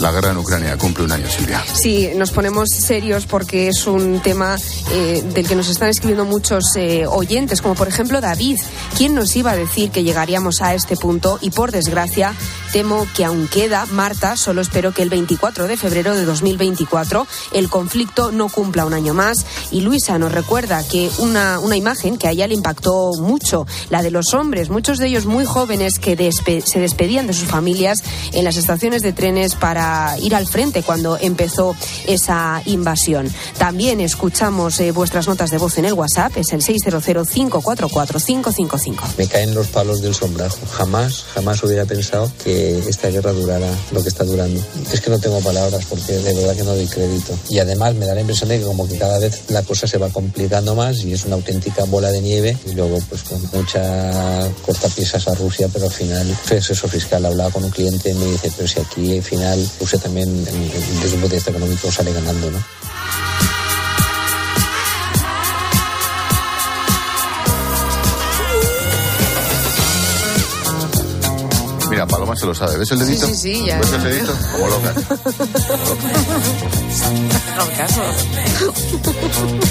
[0.00, 1.64] La guerra en Ucrania cumple un año, Silvia.
[1.72, 4.56] Sí, nos ponemos serios porque es un tema
[4.90, 8.58] eh, del que nos están escribiendo muchos eh, oyentes, como por ejemplo David.
[8.96, 11.38] ¿Quién nos iba a decir que llegaríamos a este punto?
[11.40, 12.34] Y por desgracia,
[12.74, 17.68] temo que aún queda, Marta, solo espero que el 24 de febrero de 2024 el
[17.70, 19.46] conflicto no cumpla un año más.
[19.70, 24.02] Y Luisa nos recuerda que una, una imagen que a ella le impactó mucho, la
[24.02, 28.02] de los hombres, muchos de ellos muy jóvenes que despe- se despedían de sus familias
[28.32, 31.76] en las estaciones de trenes para ir al frente cuando empezó
[32.08, 33.32] esa invasión.
[33.56, 38.96] También escuchamos eh, vuestras notas de voz en el WhatsApp, es el 600-544-555.
[39.16, 40.58] Me caen los palos del sombrajo.
[40.72, 44.60] Jamás, jamás hubiera pensado que esta guerra durara lo que está durando.
[44.92, 47.38] Es que no tengo palabras porque de verdad que no doy crédito.
[47.48, 49.98] Y además me da la impresión de que como que cada vez la cosa se
[49.98, 54.50] va complicando más y es una auténtica bola de nieve y luego pues con mucha
[54.64, 57.24] cortapisas a Rusia, pero al final es eso fiscal.
[57.24, 61.14] Hablaba con un cliente y me dice, pero si aquí al final Rusia también desde
[61.14, 62.64] un punto de vista económico sale ganando, ¿no?
[71.94, 72.76] Mira, Paloma se lo sabe.
[72.76, 73.26] ¿Ves el Sí, dedito?
[73.28, 73.78] sí, sí, ya.
[73.78, 74.32] ¿Ves el dedito?
[74.52, 74.92] Como loca.
[77.56, 78.02] No, caso.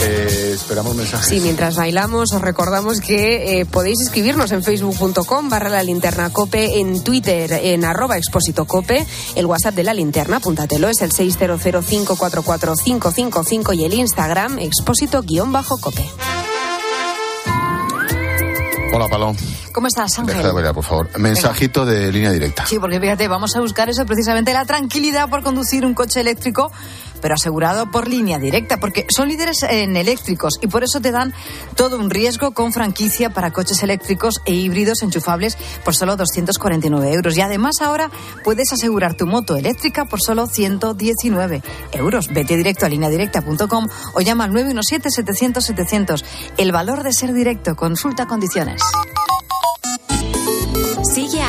[0.00, 1.26] Eh, esperamos mensajes.
[1.28, 6.78] Sí, mientras bailamos os recordamos que eh, podéis escribirnos en facebook.com barra la linterna cope,
[6.78, 13.76] en Twitter en arroba expósito cope, el WhatsApp de la linterna, apúntatelo, es el 600544555
[13.76, 16.08] y el Instagram expósito guion bajo cope.
[18.98, 19.38] Hola, Paloma.
[19.70, 20.34] ¿Cómo estás, Ángel?
[20.34, 21.08] Deja de bailar, por favor.
[21.20, 22.66] Mensajito de línea directa.
[22.66, 26.72] Sí, porque fíjate, vamos a buscar eso precisamente, la tranquilidad por conducir un coche eléctrico,
[27.20, 31.32] pero asegurado por línea directa, porque son líderes en eléctricos y por eso te dan
[31.74, 37.36] todo un riesgo con franquicia para coches eléctricos e híbridos enchufables por solo 249 euros.
[37.36, 38.10] Y además ahora
[38.44, 42.28] puedes asegurar tu moto eléctrica por solo 119 euros.
[42.28, 46.24] Vete directo a lineadirecta.com o llama al 917-700-700.
[46.56, 47.76] El valor de ser directo.
[47.76, 48.82] Consulta condiciones.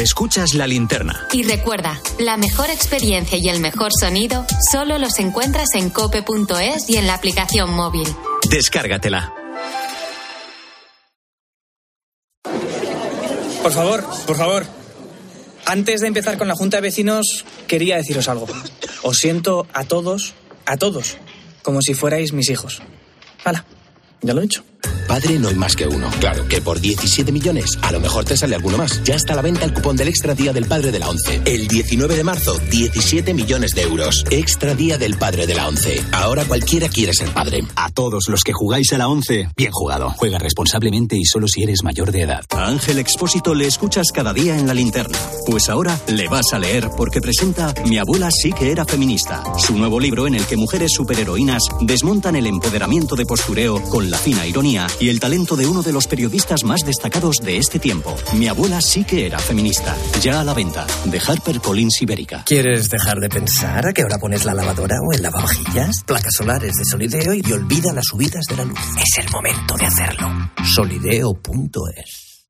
[0.00, 1.28] Escuchas la linterna.
[1.30, 6.96] Y recuerda, la mejor experiencia y el mejor sonido solo los encuentras en cope.es y
[6.96, 8.08] en la aplicación móvil.
[8.48, 9.34] Descárgatela.
[13.62, 14.66] Por favor, por favor.
[15.66, 18.46] Antes de empezar con la Junta de Vecinos, quería deciros algo.
[19.02, 20.32] Os siento a todos,
[20.64, 21.18] a todos,
[21.62, 22.80] como si fuerais mis hijos.
[23.44, 23.66] Hala,
[24.22, 24.64] ya lo he hecho.
[25.10, 26.08] Padre no hay más que uno.
[26.20, 29.02] Claro que por 17 millones a lo mejor te sale alguno más.
[29.02, 31.42] Ya está a la venta el cupón del Extra Día del Padre de la ONCE.
[31.46, 34.24] El 19 de marzo, 17 millones de euros.
[34.30, 36.00] Extra Día del Padre de la ONCE.
[36.12, 37.64] Ahora cualquiera quiere ser padre.
[37.74, 40.10] A todos los que jugáis a la 11, bien jugado.
[40.10, 42.44] Juega responsablemente y solo si eres mayor de edad.
[42.50, 45.18] A Ángel Expósito le escuchas cada día en la linterna.
[45.44, 49.42] Pues ahora le vas a leer porque presenta Mi abuela sí que era feminista.
[49.58, 54.16] Su nuevo libro en el que mujeres superheroínas desmontan el empoderamiento de postureo con la
[54.16, 58.14] fina ironía y el talento de uno de los periodistas más destacados de este tiempo.
[58.34, 59.96] Mi abuela sí que era feminista.
[60.20, 60.86] Ya a la venta.
[61.06, 62.44] De Harper Collins Ibérica.
[62.44, 66.04] ¿Quieres dejar de pensar a qué hora pones la lavadora o el lavavajillas?
[66.04, 68.78] Placas solares de Solideo y olvida las subidas de la luz.
[68.98, 70.28] Es el momento de hacerlo.
[70.62, 72.29] Solideo.es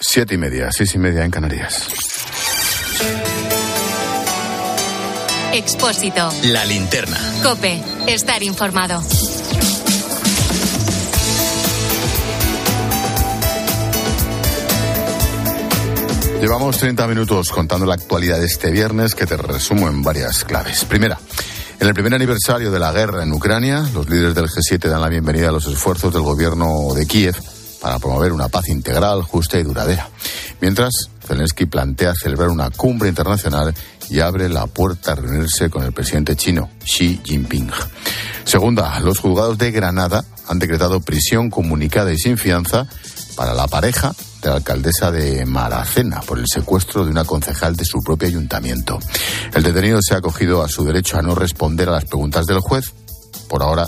[0.00, 1.88] Siete y media, seis y media en Canarias.
[5.52, 6.32] Expósito.
[6.44, 7.18] La linterna.
[7.42, 7.82] Cope.
[8.06, 9.02] Estar informado.
[16.40, 20.84] Llevamos 30 minutos contando la actualidad de este viernes que te resumo en varias claves.
[20.84, 21.18] Primera,
[21.80, 25.08] en el primer aniversario de la guerra en Ucrania, los líderes del G7 dan la
[25.08, 27.34] bienvenida a los esfuerzos del gobierno de Kiev
[27.80, 30.08] para promover una paz integral, justa y duradera.
[30.60, 30.92] Mientras,
[31.26, 33.74] Zelensky plantea celebrar una cumbre internacional
[34.10, 37.70] y abre la puerta a reunirse con el presidente chino, Xi Jinping.
[38.44, 42.86] Segunda, los juzgados de Granada han decretado prisión comunicada y sin fianza
[43.36, 47.84] para la pareja de la alcaldesa de Maracena por el secuestro de una concejal de
[47.84, 48.98] su propio ayuntamiento.
[49.54, 52.60] El detenido se ha acogido a su derecho a no responder a las preguntas del
[52.60, 52.92] juez.
[53.48, 53.86] Por ahora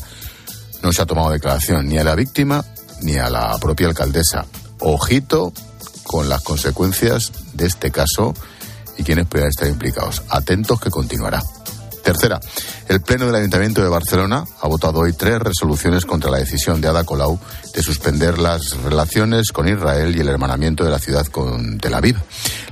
[0.82, 2.64] no se ha tomado declaración ni a la víctima
[3.02, 4.46] ni a la propia alcaldesa.
[4.80, 5.52] Ojito
[6.04, 8.34] con las consecuencias de este caso
[8.98, 10.22] y quienes puedan estar implicados.
[10.28, 11.42] Atentos que continuará.
[12.02, 12.40] Tercera,
[12.88, 16.88] el Pleno del Ayuntamiento de Barcelona ha votado hoy tres resoluciones contra la decisión de
[16.88, 17.38] Ada Colau
[17.74, 22.16] de suspender las relaciones con Israel y el hermanamiento de la ciudad con Tel Aviv.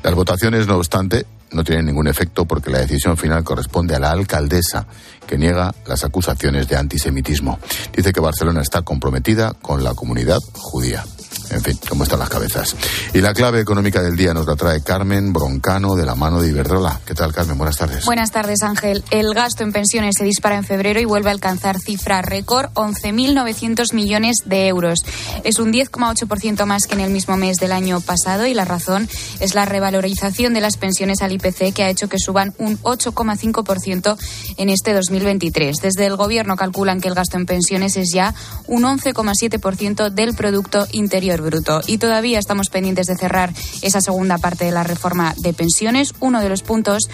[0.03, 4.11] Las votaciones, no obstante, no tienen ningún efecto porque la decisión final corresponde a la
[4.11, 4.87] alcaldesa,
[5.29, 7.61] que niega las acusaciones de antisemitismo.
[7.95, 11.05] Dice que Barcelona está comprometida con la comunidad judía.
[11.51, 12.77] En fin, cómo están las cabezas.
[13.15, 16.49] Y la clave económica del día nos la trae Carmen Broncano de la mano de
[16.51, 17.01] Iberdrola.
[17.07, 17.57] ¿Qué tal, Carmen?
[17.57, 18.05] Buenas tardes.
[18.05, 19.03] Buenas tardes, Ángel.
[19.11, 23.95] El gasto en pensiones se dispara en febrero y vuelve a alcanzar cifra récord, 11.900
[23.95, 25.01] millones de euros.
[25.45, 29.09] Es un 10,8% más que en el mismo mes del año pasado y la razón
[29.41, 34.19] es la revalorización de las pensiones al IPC que ha hecho que suban un 8,5%
[34.59, 35.77] en este 2023.
[35.77, 38.35] Desde el Gobierno calculan que el gasto en pensiones es ya
[38.67, 41.81] un 11,7% del Producto Interior Bruto.
[41.87, 43.53] Y todavía estamos pendientes de cerrar
[43.83, 46.15] esa segunda parte de la reforma de pensiones.
[46.21, 47.09] Uno de los puntos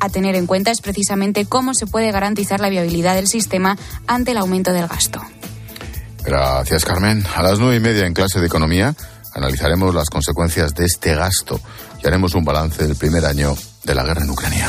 [0.00, 4.32] a tener en cuenta es precisamente cómo se puede garantizar la viabilidad del sistema ante
[4.32, 5.20] el aumento del gasto.
[6.24, 7.24] Gracias, Carmen.
[7.34, 8.94] A las nueve y media en clase de economía
[9.34, 11.60] analizaremos las consecuencias de este gasto
[12.02, 14.68] y haremos un balance del primer año de la guerra en Ucrania.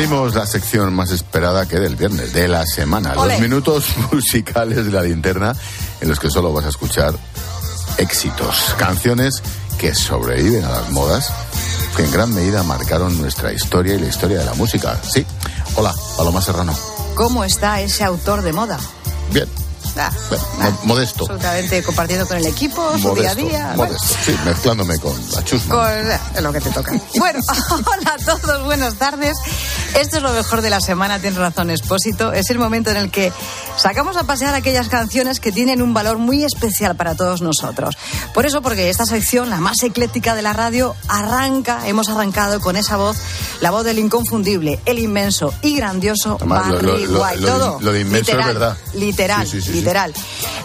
[0.00, 3.12] Abrimos la sección más esperada que del viernes, de la semana.
[3.18, 3.34] Ole.
[3.34, 5.54] Los minutos musicales de la linterna
[6.00, 7.12] en los que solo vas a escuchar
[7.98, 9.42] éxitos, canciones
[9.78, 11.30] que sobreviven a las modas,
[11.98, 14.98] que en gran medida marcaron nuestra historia y la historia de la música.
[15.02, 15.26] Sí.
[15.74, 16.74] Hola, Paloma Serrano.
[17.14, 18.78] ¿Cómo está ese autor de moda?
[19.34, 19.59] Bien.
[19.96, 21.24] Ah, Bien, mo- modesto.
[21.24, 23.72] absolutamente compartiendo con el equipo, su día a día.
[23.76, 25.74] modesto, sí, mezclándome con la chusma.
[26.34, 26.92] Con lo que te toca.
[27.18, 29.36] Bueno, hola a todos, buenas tardes.
[29.98, 32.32] Esto es lo mejor de la semana, tienes razón, Expósito.
[32.32, 33.32] Es el momento en el que
[33.80, 37.96] Sacamos a pasear aquellas canciones que tienen un valor muy especial para todos nosotros.
[38.34, 42.76] Por eso, porque esta sección, la más ecléctica de la radio, arranca, hemos arrancado con
[42.76, 43.16] esa voz,
[43.60, 47.40] la voz del inconfundible, el inmenso y grandioso Además, Barry lo- lo- White.
[47.40, 48.76] lo Todo, lo de inmenso es literal, verdad.
[48.94, 49.72] Literal, sí, sí, sí.
[49.72, 50.12] literal.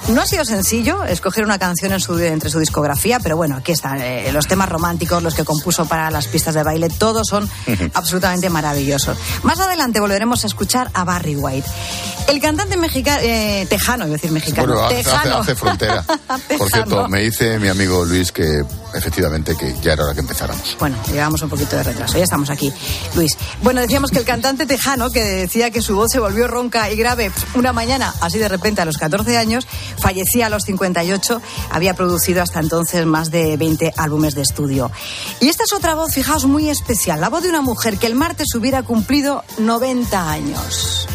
[0.10, 3.72] No ha sido sencillo escoger una canción en su, entre su discografía, pero bueno, aquí
[3.72, 7.50] están eh, los temas románticos, los que compuso para las pistas de baile, todos son
[7.94, 9.18] absolutamente maravillosos.
[9.44, 11.68] Más adelante volveremos a escuchar a Barry White.
[12.28, 15.38] El cantante mexicano, eh, tejano, a decir mexicano, Bueno, hace, hace- tejano.
[15.38, 16.04] hace frontera.
[16.58, 20.76] Por cierto, me dice mi amigo Luis que efectivamente que ya era hora que empezáramos.
[20.80, 22.72] Bueno, llevamos un poquito de retraso, ya estamos aquí,
[23.16, 23.38] Luis.
[23.62, 26.96] Bueno, decíamos que el cantante tejano, que decía que su voz se volvió ronca y
[26.96, 29.68] grave una mañana, así de repente a los 14 años,
[30.00, 31.42] fallecía a los 58,
[31.72, 34.92] había producido hasta entonces más de 20 álbumes de estudio.
[35.42, 38.16] Y esta es otra voz, fijaos, muy especial, la voz de una mujer que el
[38.16, 41.08] martes hubiera cumplido 90 años.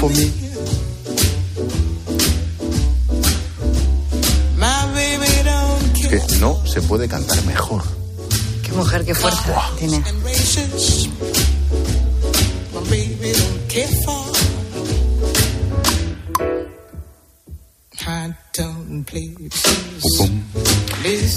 [0.00, 0.32] For, me.
[6.10, 7.82] Care Que no se puede cantar mejor.
[8.62, 9.42] Qué mujer, qué fuerza
[9.78, 10.02] tiene.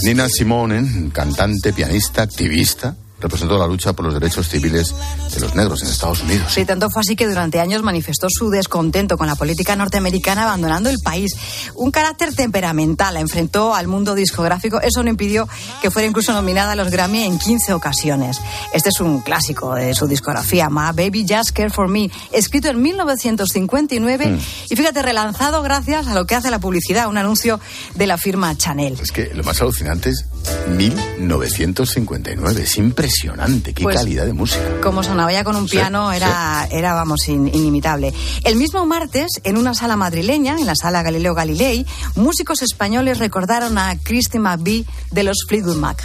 [0.03, 4.93] Nina Simone, cantante, pianista, activista, representó la lucha por los derechos civiles
[5.33, 6.51] de los negros en Estados Unidos.
[6.53, 10.89] Sí, tanto fue así que durante años manifestó su descontento con la política norteamericana abandonando
[10.89, 11.31] el país.
[11.75, 14.79] Un carácter temperamental la enfrentó al mundo discográfico.
[14.81, 15.47] Eso no impidió
[15.81, 18.37] que fuera incluso nominada a los Grammy en 15 ocasiones.
[18.73, 22.81] Este es un clásico de su discografía, My Baby Just Care For Me, escrito en
[22.81, 24.39] 1959 Mm.
[24.69, 27.59] y fíjate, relanzado gracias a lo que hace la publicidad, un anuncio
[27.95, 28.97] de la firma Chanel.
[29.01, 30.25] Es que lo más alucinante es
[30.69, 32.63] 1959.
[32.63, 33.12] Es impresionante.
[33.21, 34.81] Qué Pues, calidad de música.
[34.81, 38.13] Como sonaba ya con un Sí, piano, era, era vamos, in- inimitable.
[38.43, 41.85] El mismo martes, en una sala madrileña, en la sala Galileo Galilei,
[42.15, 46.03] músicos españoles recordaron a Christy McVie de los Fleetwood Mac.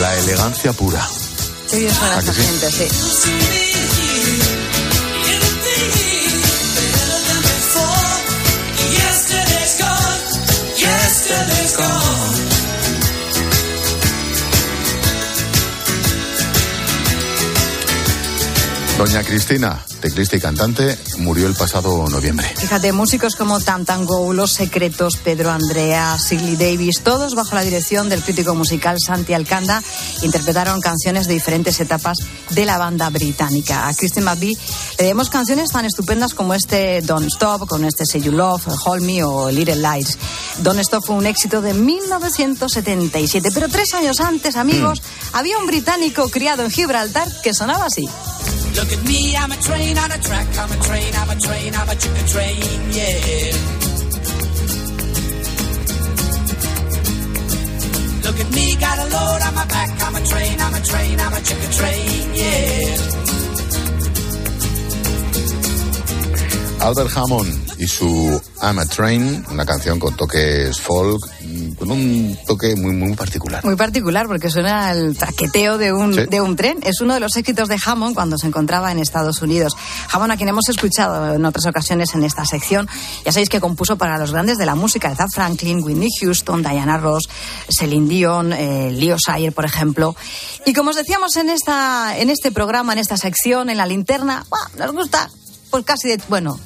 [0.00, 1.04] La elegancia pura.
[1.70, 2.46] Qué bien suena ¿A esta que sí?
[2.46, 3.98] gente, sí.
[10.76, 12.47] Yesterday's gone.
[18.98, 22.46] Doña Cristina, teclista y cantante, murió el pasado noviembre.
[22.56, 27.62] Fíjate, músicos como Tam Tam Go, Los Secretos, Pedro Andrea, Silly Davis, todos bajo la
[27.62, 29.82] dirección del crítico musical Santi Alcanda,
[30.22, 32.18] interpretaron canciones de diferentes etapas
[32.50, 33.88] de la banda británica.
[33.88, 34.56] A Christine McVie
[34.98, 39.24] le canciones tan estupendas como este Don't Stop, con este Say You Love, Hold Me
[39.24, 40.16] o Little Lights.
[40.62, 46.28] Don't Stop fue un éxito de 1977, pero tres años antes, amigos, había un británico
[46.28, 48.08] criado en Gibraltar que sonaba así.
[48.74, 50.48] Look at me, I'm a train on a track.
[50.58, 52.62] I'm a train, I'm a train, I'm a chicken train,
[52.92, 53.52] yeah.
[58.24, 59.90] Look at me, got a load on my back.
[60.02, 63.37] I'm a train, I'm a train, I'm a chicken train, yeah.
[66.80, 71.20] Albert Hammond y su I'm a Train, una canción con toques folk,
[71.76, 73.64] con un toque muy, muy particular.
[73.64, 76.26] Muy particular porque suena el traqueteo de un, Sí.
[76.30, 76.78] de un tren.
[76.82, 79.76] Es uno de los éxitos de Hammond cuando se encontraba en Estados Unidos.
[80.12, 82.88] Hammond, a quien hemos escuchado en otras ocasiones en esta sección,
[83.24, 86.96] ya sabéis que compuso para los grandes de la música, Aretha Franklin, Whitney Houston, Diana
[86.96, 87.28] Ross,
[87.68, 90.14] Celine Dion, eh, Leo Sayer, por ejemplo.
[90.64, 94.44] Y como os decíamos en, esta, en este programa, en esta sección, en la linterna,
[94.48, 94.86] ¡buah!
[94.86, 95.28] nos gusta
[95.70, 96.58] pues casi de, bueno,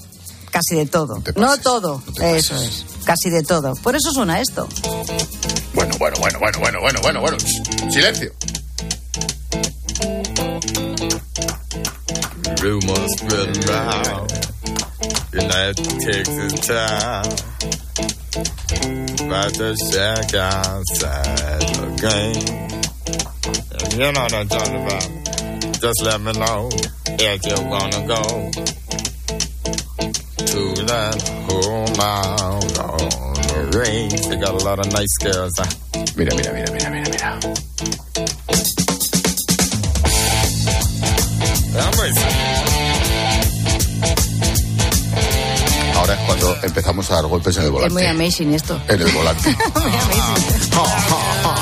[0.50, 1.22] casi de todo.
[1.36, 3.74] No, todo, eso es, casi de todo.
[3.76, 4.68] Por eso suena esto.
[5.74, 7.38] Bueno, bueno, bueno, bueno, bueno, bueno, bueno, bueno.
[7.90, 8.32] Silencio.
[12.60, 14.32] Rumors spread around
[15.32, 17.52] United Texas town
[19.26, 22.72] about to shack outside the game.
[23.80, 25.31] And you know what I'm talking about.
[25.82, 26.68] Just let me know
[27.18, 28.22] if you wanna go
[30.46, 31.18] to that
[31.48, 34.20] home out on the range.
[34.28, 35.52] They got a lot of nice girls.
[35.58, 35.66] Huh?
[36.16, 37.38] Mira, mira, mira, mira, mira, mira.
[45.96, 48.08] Ahora es cuando empezamos a dar golpes en el Es muy volante.
[48.08, 48.80] amazing esto.
[48.88, 49.50] En el volante.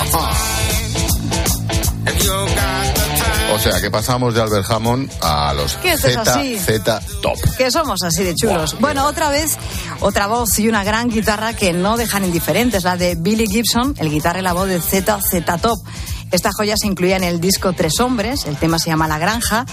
[3.58, 6.24] sea, que pasamos de Albert Hammond a los Z.
[6.60, 7.38] Z top.
[7.56, 8.76] Que somos así de chulos.
[8.80, 9.56] bueno, otra vez,
[10.00, 14.10] otra voz y una gran guitarra que no dejan indiferentes, la de Billy Gibson, el
[14.10, 15.78] guitarra y la voz de ZZ Top.
[16.30, 19.66] Esta joya se incluía en el disco Tres Hombres, el tema se llama La Granja,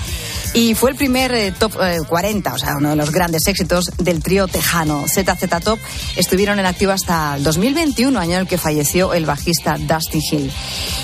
[0.53, 3.91] y fue el primer eh, top eh, 40, o sea, uno de los grandes éxitos
[3.97, 5.05] del trío tejano.
[5.07, 5.79] ZZ Top
[6.15, 10.51] estuvieron en activo hasta el 2021, año en el que falleció el bajista Dusty Hill.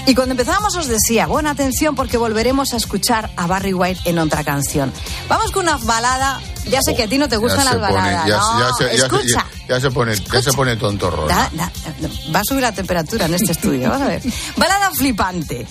[0.06, 4.20] Y cuando empezábamos os decía, buena atención porque volveremos a escuchar a Barry White en
[4.20, 4.91] otra canción.
[5.30, 7.80] Vamos con una balada, ya sé que a ti no te gustan Ya las se
[7.80, 8.28] pone- baladas.
[8.28, 9.45] ya- no, ya se- ya escucha.
[9.68, 11.28] ya- ya se pone, ya se pone tontorrón.
[11.28, 11.72] Da- da-
[12.34, 13.89] va a subir la temperatura en este estudio.
[13.89, 14.22] Vamos a ver.
[14.57, 15.66] Balada flipante.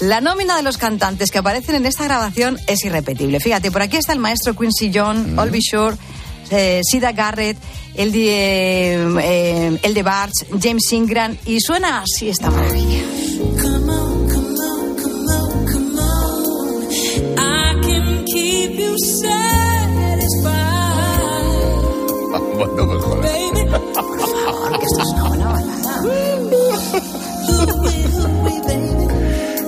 [0.00, 3.40] La nómina de los cantantes que aparecen en esta grabación es irrepetible.
[3.40, 5.38] Fíjate, por aquí está el maestro Quincy John, Mm.
[5.40, 5.96] Olby Shore,
[6.50, 7.58] eh, Sida Garrett,
[7.94, 13.02] el de, eh, el de Barts, James Ingram, y suena así esta maravilla.
[17.36, 19.77] I can keep you satisfied,
[24.78, 26.02] Que esto es una buena balada.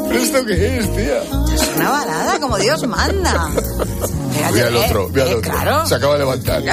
[0.09, 1.23] ¿Pero esto qué es, tía?
[1.55, 3.49] Es una balada como Dios manda.
[4.35, 5.51] Fíjate, Ve al eh, otro, ve al eh, otro.
[5.53, 5.87] Claro.
[5.87, 6.63] Se acaba de levantar.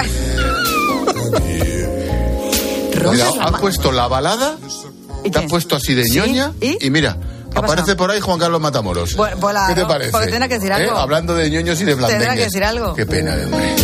[3.12, 4.58] Mira, ma- puesto la balada,
[5.24, 5.48] ¿Y te qué?
[5.48, 6.18] puesto así de ¿Sí?
[6.20, 6.90] ñoña ¿Y?
[6.90, 7.16] mira,
[7.52, 9.16] ¿Qué ha aparece por ahí Juan Carlos Matamoros.
[9.16, 10.12] ¿Qué te parece?
[10.12, 10.90] porque tendrá que decir ¿Eh?
[10.94, 12.28] Hablando de ñoños y de blandengues.
[12.28, 12.94] Tendrá que decir algo.
[12.96, 13.76] Qué pena de hombre.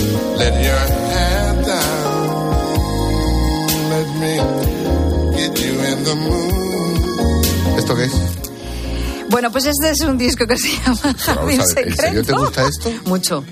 [7.78, 8.13] ¿Esto qué es?
[9.30, 12.01] Bueno, pues este es un disco que se llama Jardín ver, ¿en Secreto.
[12.01, 12.91] serio te gusta esto?
[13.05, 13.43] Mucho.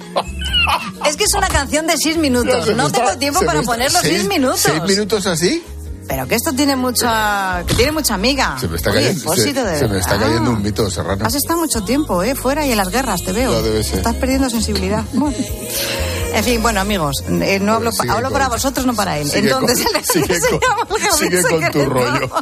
[1.07, 2.75] Es que es una canción de seis minutos.
[2.75, 4.59] No tengo tiempo para poner los seis, minutos.
[4.61, 5.63] ¿Seis minutos así?
[6.07, 8.57] Pero que esto tiene mucha, que tiene mucha amiga.
[8.59, 11.25] Se me está Oye, cayendo, Pósito, se, de se me está cayendo un mito, Serrano.
[11.25, 12.35] Has estado mucho tiempo, ¿eh?
[12.35, 13.51] Fuera y en las guerras, te veo.
[13.51, 13.97] Ya debe ser.
[13.99, 15.03] Estás perdiendo sensibilidad.
[16.33, 19.29] En fin, bueno, amigos, eh, no hablo, hablo con- para vosotros, no para él.
[19.33, 22.29] Entonces, con- sigue se con- llama El sigue con tu rollo.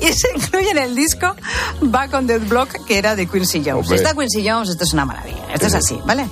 [0.00, 1.34] Y se incluye en el disco
[1.82, 3.84] Back on the Block, que era de Quincy Jones.
[3.86, 3.96] Hombre.
[3.98, 5.36] Esta Quincy Jones, esto es una maravilla.
[5.52, 6.26] Esto es así, ¿vale?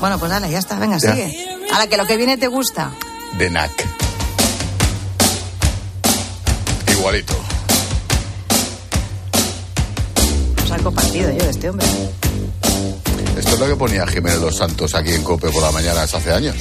[0.00, 1.12] Bueno, pues dale, ya está, venga, Ya.
[1.12, 1.56] sigue.
[1.72, 2.90] A la que lo que viene te gusta.
[3.38, 3.70] De NAC.
[6.92, 7.34] Igualito.
[10.68, 11.86] Saco partido yo de este hombre.
[13.42, 16.32] Esto es lo que ponía Jiménez Los Santos aquí en COPE por la mañana hace
[16.32, 16.54] años.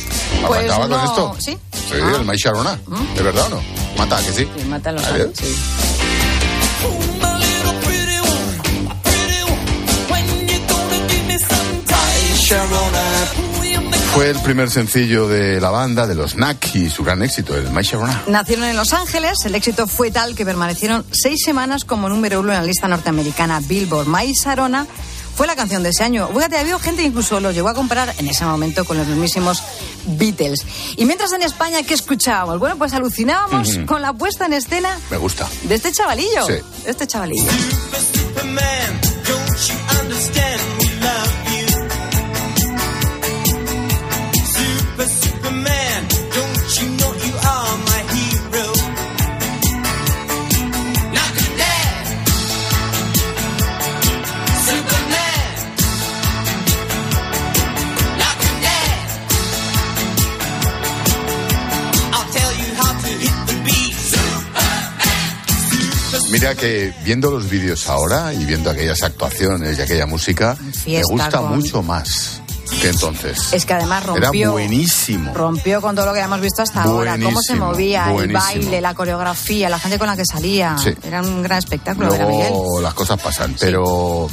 [0.47, 1.35] Pues ¿Arrancaba no- con esto?
[1.39, 1.57] ¿sí?
[1.73, 2.15] Sí, Ah.
[2.19, 2.79] el Maíz Sharona.
[3.15, 3.61] ¿De verdad o no?
[3.97, 4.47] Mata, que sí.
[4.59, 5.45] Y matan los años, sí.
[14.13, 17.71] Fue el primer sencillo de la banda, de los NAC y su gran éxito, el
[17.71, 18.23] Maíz Sharona.
[18.27, 22.51] Nacieron en Los Ángeles, el éxito fue tal que permanecieron seis semanas como número uno
[22.51, 24.07] en la lista norteamericana Billboard.
[24.07, 24.85] My Sarona
[25.35, 26.27] fue la canción de ese año.
[26.33, 29.63] Fíjate, había gente que incluso lo llegó a comparar en ese momento con los mismísimos
[30.05, 30.65] Beatles.
[30.97, 32.59] Y mientras en España, ¿qué escuchábamos?
[32.59, 35.47] Bueno, pues alucinábamos con la puesta en escena Me gusta.
[35.63, 36.45] de este chavalillo.
[36.45, 36.53] Sí.
[36.83, 37.45] De este chavalillo.
[38.13, 39.10] Superman, don't
[66.41, 71.37] Mira que viendo los vídeos ahora y viendo aquellas actuaciones y aquella música, me gusta
[71.37, 72.41] con- mucho más
[72.81, 73.53] que entonces.
[73.53, 74.53] Es que además Era rompió.
[74.53, 75.33] buenísimo.
[75.35, 78.81] Rompió con todo lo que habíamos visto hasta ahora, cómo se Buenísimo, movía, el baile,
[78.81, 80.75] la coreografía, la gente con la que salía.
[80.83, 80.91] Sí.
[81.03, 82.27] Era un gran espectáculo, Miguel.
[82.49, 84.27] Luego las cosas pasan, pero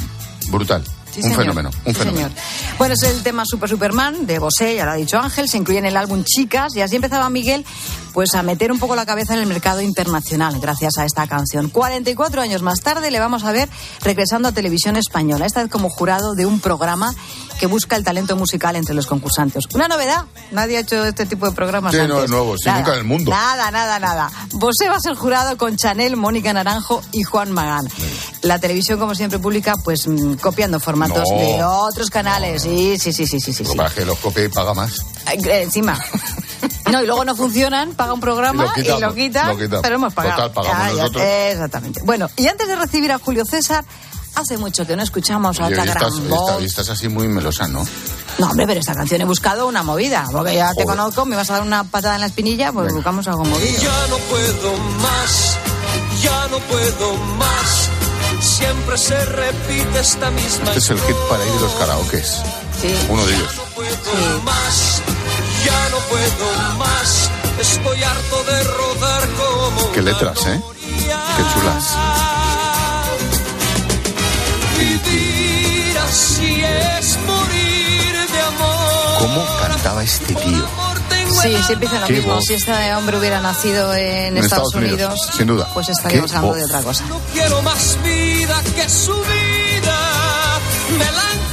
[0.47, 0.83] brutal.
[1.11, 1.39] Sí, un señor.
[1.41, 2.27] fenómeno, un Sí, fenómeno.
[2.29, 2.41] señor.
[2.77, 5.79] Bueno, es el tema Super Superman de Bosé, ya lo ha dicho Ángel, se incluye
[5.79, 7.65] en el álbum Chicas y así empezaba Miguel
[8.13, 11.69] pues a meter un poco la cabeza en el mercado internacional gracias a esta canción.
[11.69, 13.69] 44 años más tarde le vamos a ver
[14.01, 17.13] regresando a televisión española, esta vez como jurado de un programa
[17.59, 19.65] que busca el talento musical entre los concursantes.
[19.73, 22.15] Una novedad, nadie ha hecho este tipo de programas Sí, antes.
[22.15, 23.31] no, es nuevo, sí, nunca en el mundo.
[23.31, 24.31] Nada, nada, nada.
[24.53, 27.87] Bosé va a ser jurado con Chanel, Mónica Naranjo y Juan Magán.
[28.43, 31.37] La televisión, como siempre, pública, pues mm, copiando formatos No.
[31.37, 32.61] de otros canales.
[32.63, 33.63] Sí, sí, sí, sí, sí, sí.
[33.75, 34.93] Para que los copie y paga más.
[35.31, 35.99] Eh, Encima.
[36.91, 39.57] No, y luego no funcionan, paga un programa Y lo quitamos, y lo quita, lo
[39.57, 39.81] quitamos.
[39.83, 40.49] pero hemos pagado.
[40.49, 41.23] Total, pagamos nosotros.
[41.25, 42.01] Exactamente.
[42.03, 43.83] Bueno, y antes de recibir a Julio César,
[44.35, 46.63] hace mucho que no escuchamos a otra y estás, gran voz.
[46.63, 47.85] estás así muy melosa, ¿no?
[48.37, 50.97] No, hombre, pero esta canción he buscado una movida, porque ya te Joder.
[50.97, 53.81] conozco, me vas a dar una patada en la espinilla, pues buscamos algo movido.
[53.81, 55.57] Ya no puedo más,
[56.21, 57.89] ya no puedo más.
[58.39, 62.27] siempre se repite esta misma Este es el hit para ir a los karaokes.
[62.81, 62.95] Sí.
[63.09, 63.53] Uno de ellos.
[63.75, 65.01] puedo más,
[65.65, 67.29] ya no puedo más.
[67.59, 70.61] Estoy harto de rodar como Qué letras, ¿eh?
[71.37, 71.95] Qué chulas.
[74.77, 79.17] vivir así es morir de amor.
[79.19, 80.65] ¿Cómo cantaba este tío?
[81.41, 82.35] Sí, siempre dicen lo Qué mismo.
[82.35, 82.45] voz.
[82.45, 85.67] Si este hombre hubiera nacido en, En Estados, Estados Unidos, Unidos, sin duda.
[85.73, 86.69] pues estaríamos Qué hablando voz.
[86.69, 87.03] de otra cosa.
[87.33, 89.99] Quiero más vida que su vida.
[90.97, 91.48] Melancolía.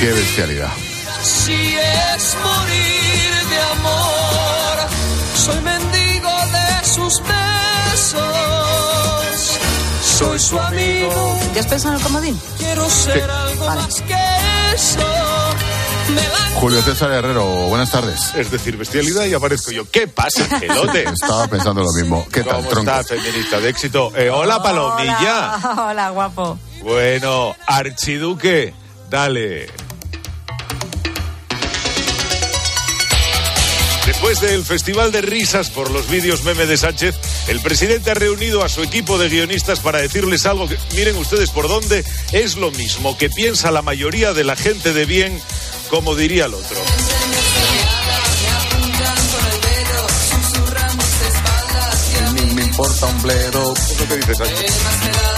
[0.00, 0.70] Qué bestialidad.
[1.22, 4.88] Si es morir de amor,
[5.34, 8.22] soy mendigo de sus besos.
[10.02, 11.38] Soy su amigo.
[11.54, 12.40] ¿Ya has pensado en el comodín?
[12.58, 13.20] Quiero ser Sí.
[13.30, 13.80] algo Vale.
[13.82, 15.00] más que eso.
[16.60, 18.32] Julio César Herrero, buenas tardes.
[18.34, 19.90] Es decir, bestialidad y aparezco yo.
[19.90, 21.04] ¿Qué pasa, pelote?
[21.04, 22.26] Estaba pensando lo mismo.
[22.32, 22.90] ¿Qué tal, ¿Cómo tronco?
[22.90, 24.12] está, feminista de éxito?
[24.16, 25.56] Eh, hola, Palomilla.
[25.62, 26.58] Hola, hola, guapo.
[26.82, 28.72] Bueno, Archiduque,
[29.10, 29.66] dale.
[34.16, 37.14] Después del Festival de Risas por los vídeos meme de Sánchez,
[37.48, 41.50] el presidente ha reunido a su equipo de guionistas para decirles algo que, miren ustedes
[41.50, 42.02] por dónde,
[42.32, 45.38] es lo mismo que piensa la mayoría de la gente de bien,
[45.90, 46.78] como diría el otro.
[52.32, 53.74] Ni me importa un bledo.
[53.74, 55.35] ¿Eso qué dice Sánchez?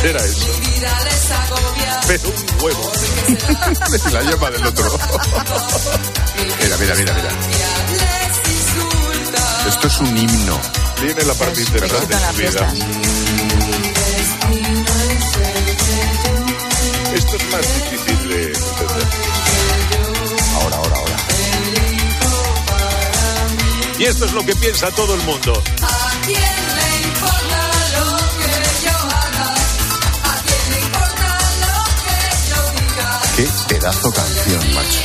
[0.00, 0.46] Será eso.
[2.08, 2.92] Pero un huevo.
[4.12, 4.98] la yema del otro.
[6.62, 7.30] mira, mira, mira, mira.
[9.68, 10.60] Esto es un himno.
[11.00, 12.72] Tiene la parte interesante de su vida.
[17.14, 19.08] Esto es más difícil de entender.
[20.54, 21.16] Ahora, ahora, ahora.
[23.98, 25.62] Y esto es lo que piensa todo el mundo.
[33.80, 35.00] Pedazo canción, macho.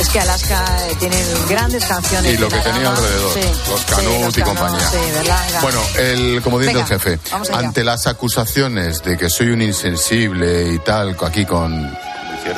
[0.00, 1.16] Es que Alaska eh, tiene
[1.48, 2.34] grandes canciones.
[2.34, 3.40] Y lo que tenía alrededor, Sí,
[3.70, 4.90] los sí, Canut los y compañía.
[4.90, 4.98] Sí.
[5.62, 7.20] Bueno, el comodín del jefe.
[7.52, 11.96] Ante las acusaciones de que soy un insensible y tal, aquí con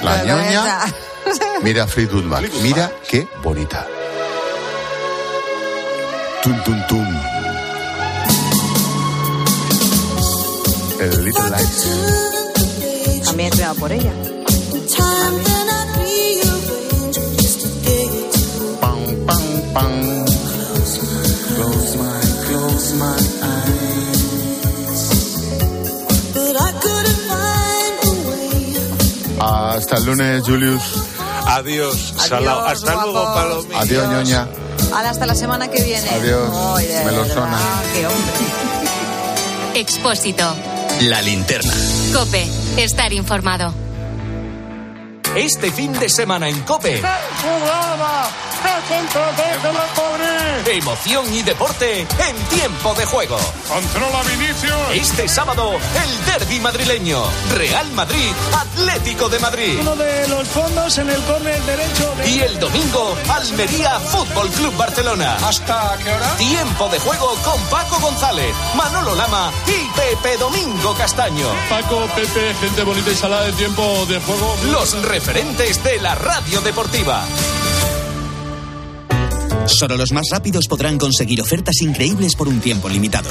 [0.02, 0.78] la Pero ñoña,
[1.62, 2.50] mira a Fleetwood Mac.
[2.62, 3.86] Mira qué bonita.
[6.42, 7.20] Tum, tum, tum.
[11.00, 11.88] El Little Lights.
[13.24, 14.12] También he entrenado por ella.
[19.74, 20.24] Pam, pam, pam.
[21.56, 23.16] Close my, close my
[26.34, 28.76] But I couldn't find a way.
[29.40, 30.82] Hasta el lunes, Julius.
[31.46, 32.60] Adiós, salao.
[32.66, 33.24] Hasta luego.
[33.34, 33.80] Palomilla.
[33.80, 34.48] Adiós, ñoña.
[34.92, 36.08] Ahora hasta la semana que viene.
[36.08, 37.58] Adiós, de melosona.
[37.92, 39.80] qué hombre.
[39.80, 40.54] Expósito.
[41.02, 41.72] La linterna.
[42.12, 42.46] Cope.
[42.76, 43.74] Estar informado.
[45.36, 47.02] Este fin de semana en Cope.
[50.66, 53.36] Emoción y deporte en tiempo de juego.
[53.68, 54.72] Controla Vinicius.
[54.92, 57.22] Este sábado, el derby madrileño.
[57.54, 59.78] Real Madrid, Atlético de Madrid.
[59.80, 62.14] Uno de los fondos en el córner derecho.
[62.16, 65.36] de- Y el domingo, Almería Fútbol Club Barcelona.
[65.46, 66.36] ¿Hasta qué hora?
[66.36, 71.46] Tiempo de juego con Paco González, Manolo Lama y Pepe Domingo Castaño.
[71.68, 74.56] Paco, Pepe, gente bonita y salada de tiempo de juego.
[74.72, 74.94] Los
[75.24, 77.24] referentes de la radio deportiva.
[79.64, 83.30] Solo los más rápidos podrán conseguir ofertas increíbles por un tiempo limitado,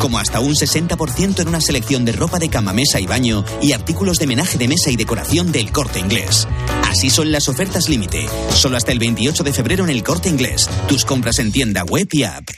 [0.00, 3.72] como hasta un 60% en una selección de ropa de cama, mesa y baño y
[3.72, 6.46] artículos de menaje de mesa y decoración del corte inglés.
[6.84, 10.70] Así son las ofertas límite, solo hasta el 28 de febrero en el corte inglés.
[10.86, 12.48] Tus compras en tienda web y app.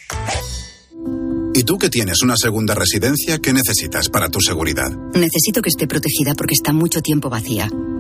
[1.54, 4.90] ¿Y tú que tienes una segunda residencia, qué necesitas para tu seguridad?
[5.14, 7.70] Necesito que esté protegida porque está mucho tiempo vacía.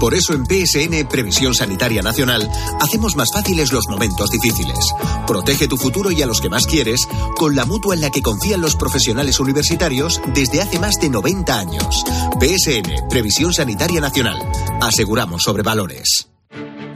[0.00, 4.78] Por eso en PSN Previsión Sanitaria Nacional hacemos más fáciles los momentos difíciles.
[5.26, 8.22] Protege tu futuro y a los que más quieres con la mutua en la que
[8.22, 12.04] confían los profesionales universitarios desde hace más de 90 años.
[12.40, 14.38] PSN Previsión Sanitaria Nacional.
[14.80, 16.28] Aseguramos sobre valores.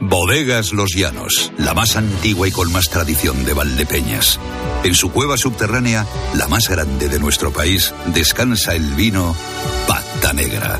[0.03, 4.39] Bodegas Los Llanos, la más antigua y con más tradición de Valdepeñas.
[4.83, 9.35] En su cueva subterránea, la más grande de nuestro país, descansa el vino
[9.87, 10.79] Pata Negra,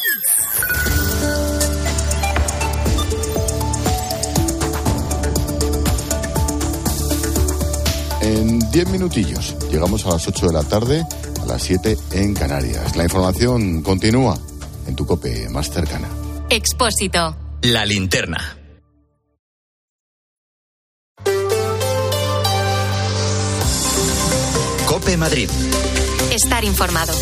[8.31, 11.05] En 10 minutillos llegamos a las 8 de la tarde,
[11.41, 12.95] a las 7 en Canarias.
[12.95, 14.39] La información continúa
[14.87, 16.07] en tu cope más cercana.
[16.49, 17.35] Expósito.
[17.63, 18.57] La linterna.
[24.87, 25.49] Cope Madrid.
[26.31, 27.13] Estar informado.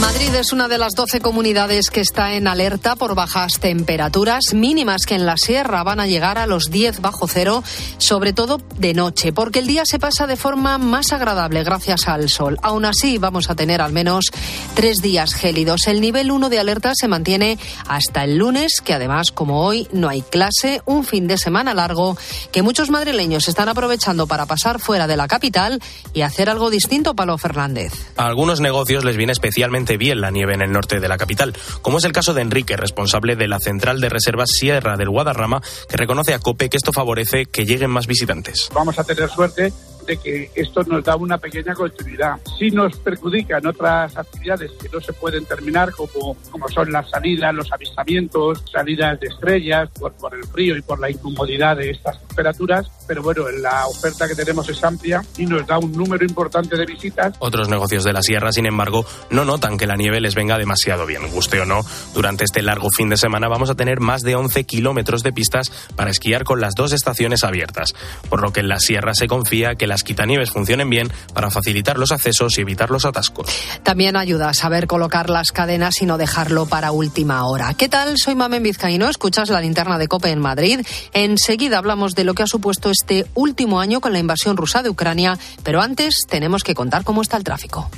[0.00, 5.06] Madrid es una de las 12 comunidades que está en alerta por bajas temperaturas mínimas
[5.06, 7.64] que en la sierra van a llegar a los 10 bajo cero,
[7.98, 12.28] sobre todo de noche, porque el día se pasa de forma más agradable gracias al
[12.28, 12.58] sol.
[12.62, 14.26] Aún así, vamos a tener al menos
[14.74, 15.88] tres días gélidos.
[15.88, 20.08] El nivel 1 de alerta se mantiene hasta el lunes, que además, como hoy no
[20.08, 22.16] hay clase, un fin de semana largo
[22.52, 25.80] que muchos madrileños están aprovechando para pasar fuera de la capital
[26.14, 27.92] y hacer algo distinto, Palo Fernández.
[28.16, 31.54] A algunos negocios les viene especialmente bien la nieve en el norte de la capital,
[31.82, 35.62] como es el caso de Enrique, responsable de la central de reservas Sierra del Guadarrama,
[35.88, 38.68] que reconoce a COPE que esto favorece que lleguen más visitantes.
[38.74, 39.72] Vamos a tener suerte
[40.08, 42.36] de que esto nos da una pequeña continuidad.
[42.58, 47.54] Si nos perjudican otras actividades que no se pueden terminar, como, como son las salidas,
[47.54, 52.18] los avistamientos, salidas de estrellas, por, por el frío y por la incomodidad de estas
[52.26, 56.76] temperaturas, pero bueno, la oferta que tenemos es amplia y nos da un número importante
[56.76, 57.34] de visitas.
[57.38, 61.04] Otros negocios de la sierra, sin embargo, no notan que la nieve les venga demasiado
[61.04, 61.28] bien.
[61.30, 61.82] Guste o no,
[62.14, 65.70] durante este largo fin de semana vamos a tener más de 11 kilómetros de pistas
[65.96, 67.94] para esquiar con las dos estaciones abiertas,
[68.30, 71.98] por lo que en la sierra se confía que las quitanieves funcionen bien para facilitar
[71.98, 73.48] los accesos y evitar los atascos.
[73.82, 77.74] También ayuda a saber colocar las cadenas y no dejarlo para última hora.
[77.74, 78.14] ¿Qué tal?
[78.16, 80.86] Soy Mamen Vizcaíno, escuchas la linterna de Cope en Madrid.
[81.14, 84.90] Enseguida hablamos de lo que ha supuesto este último año con la invasión rusa de
[84.90, 87.90] Ucrania, pero antes tenemos que contar cómo está el tráfico.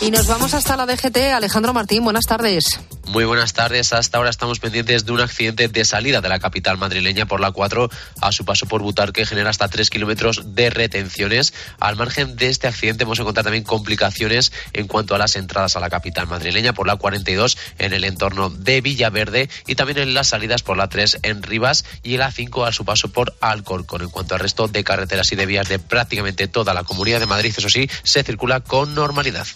[0.00, 1.16] Y nos vamos hasta la DGT.
[1.34, 2.78] Alejandro Martín, buenas tardes.
[3.10, 3.92] Muy buenas tardes.
[3.92, 7.50] Hasta ahora estamos pendientes de un accidente de salida de la capital madrileña por la
[7.50, 7.90] 4
[8.20, 11.52] a su paso por Butar que genera hasta 3 kilómetros de retenciones.
[11.80, 15.80] Al margen de este accidente hemos encontrado también complicaciones en cuanto a las entradas a
[15.80, 20.28] la capital madrileña por la 42 en el entorno de Villaverde y también en las
[20.28, 24.02] salidas por la 3 en Rivas y el A5 a su paso por Alcorcón.
[24.02, 27.26] En cuanto al resto de carreteras y de vías de prácticamente toda la comunidad de
[27.26, 29.48] Madrid, eso sí, se circula con normalidad.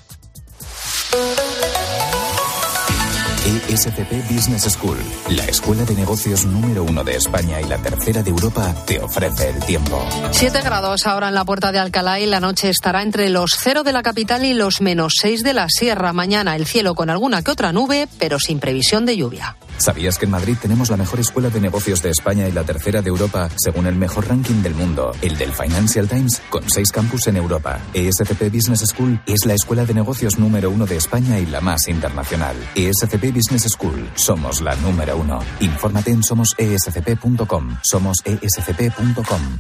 [3.75, 4.97] ESCP Business School,
[5.31, 9.51] la escuela de negocios número uno de España y la tercera de Europa, te ofrece
[9.51, 10.01] el tiempo.
[10.31, 13.83] 7 grados ahora en la puerta de Alcalá y la noche estará entre los 0
[13.83, 16.13] de la capital y los menos 6 de la sierra.
[16.13, 19.57] Mañana el cielo con alguna que otra nube, pero sin previsión de lluvia.
[19.77, 23.03] ¿Sabías que en Madrid tenemos la mejor escuela de negocios de España y la tercera
[23.03, 27.27] de Europa, según el mejor ranking del mundo, el del Financial Times, con seis campus
[27.27, 27.81] en Europa?
[27.93, 31.89] ESCP Business School es la escuela de negocios número uno de España y la más
[31.89, 32.57] internacional.
[32.77, 35.41] ESCP Business School, somos la número uno.
[35.61, 37.77] Infórmate en somosescp.com.
[37.83, 39.59] Somosescp.com.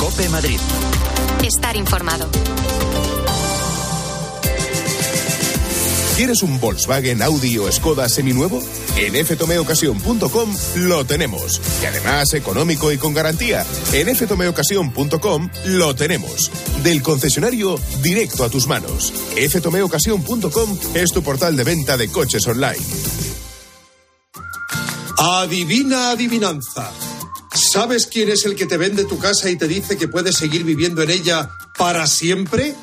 [0.00, 0.60] Cope Madrid.
[1.42, 2.28] Estar informado.
[6.16, 8.62] ¿Quieres un Volkswagen, Audi o Skoda seminuevo?
[8.96, 11.60] En ftomeocasión.com lo tenemos.
[11.82, 13.66] Y además económico y con garantía.
[13.92, 16.52] En ftomeocasión.com lo tenemos.
[16.84, 19.12] Del concesionario directo a tus manos.
[19.50, 22.84] ftomeocasión.com es tu portal de venta de coches online.
[25.18, 26.92] Adivina adivinanza.
[27.72, 30.62] ¿Sabes quién es el que te vende tu casa y te dice que puedes seguir
[30.62, 32.76] viviendo en ella para siempre?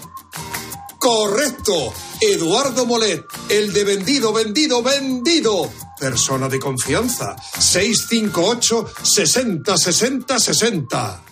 [0.99, 1.93] Correcto.
[2.21, 5.71] Eduardo Molet, el de vendido, vendido, vendido.
[5.99, 7.35] Persona de confianza.
[7.57, 11.23] 658 60 60 60.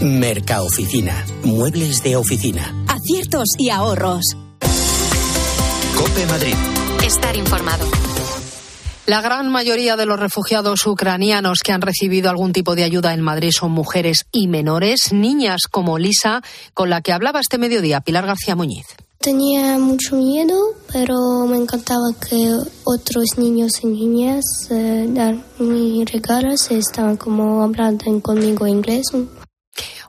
[0.00, 1.26] Mercaoficina.
[1.42, 2.72] Muebles de oficina.
[2.86, 4.36] Aciertos y ahorros.
[5.96, 6.54] Cope Madrid.
[7.04, 7.84] Estar informado.
[9.06, 13.22] La gran mayoría de los refugiados ucranianos que han recibido algún tipo de ayuda en
[13.22, 16.42] Madrid son mujeres y menores, niñas como Lisa,
[16.74, 18.86] con la que hablaba este mediodía Pilar García Muñiz.
[19.20, 20.56] Tenía mucho miedo,
[20.92, 22.54] pero me encantaba que
[22.84, 29.06] otros niños y niñas eh, dan mis regalos estaban como hablando conmigo inglés.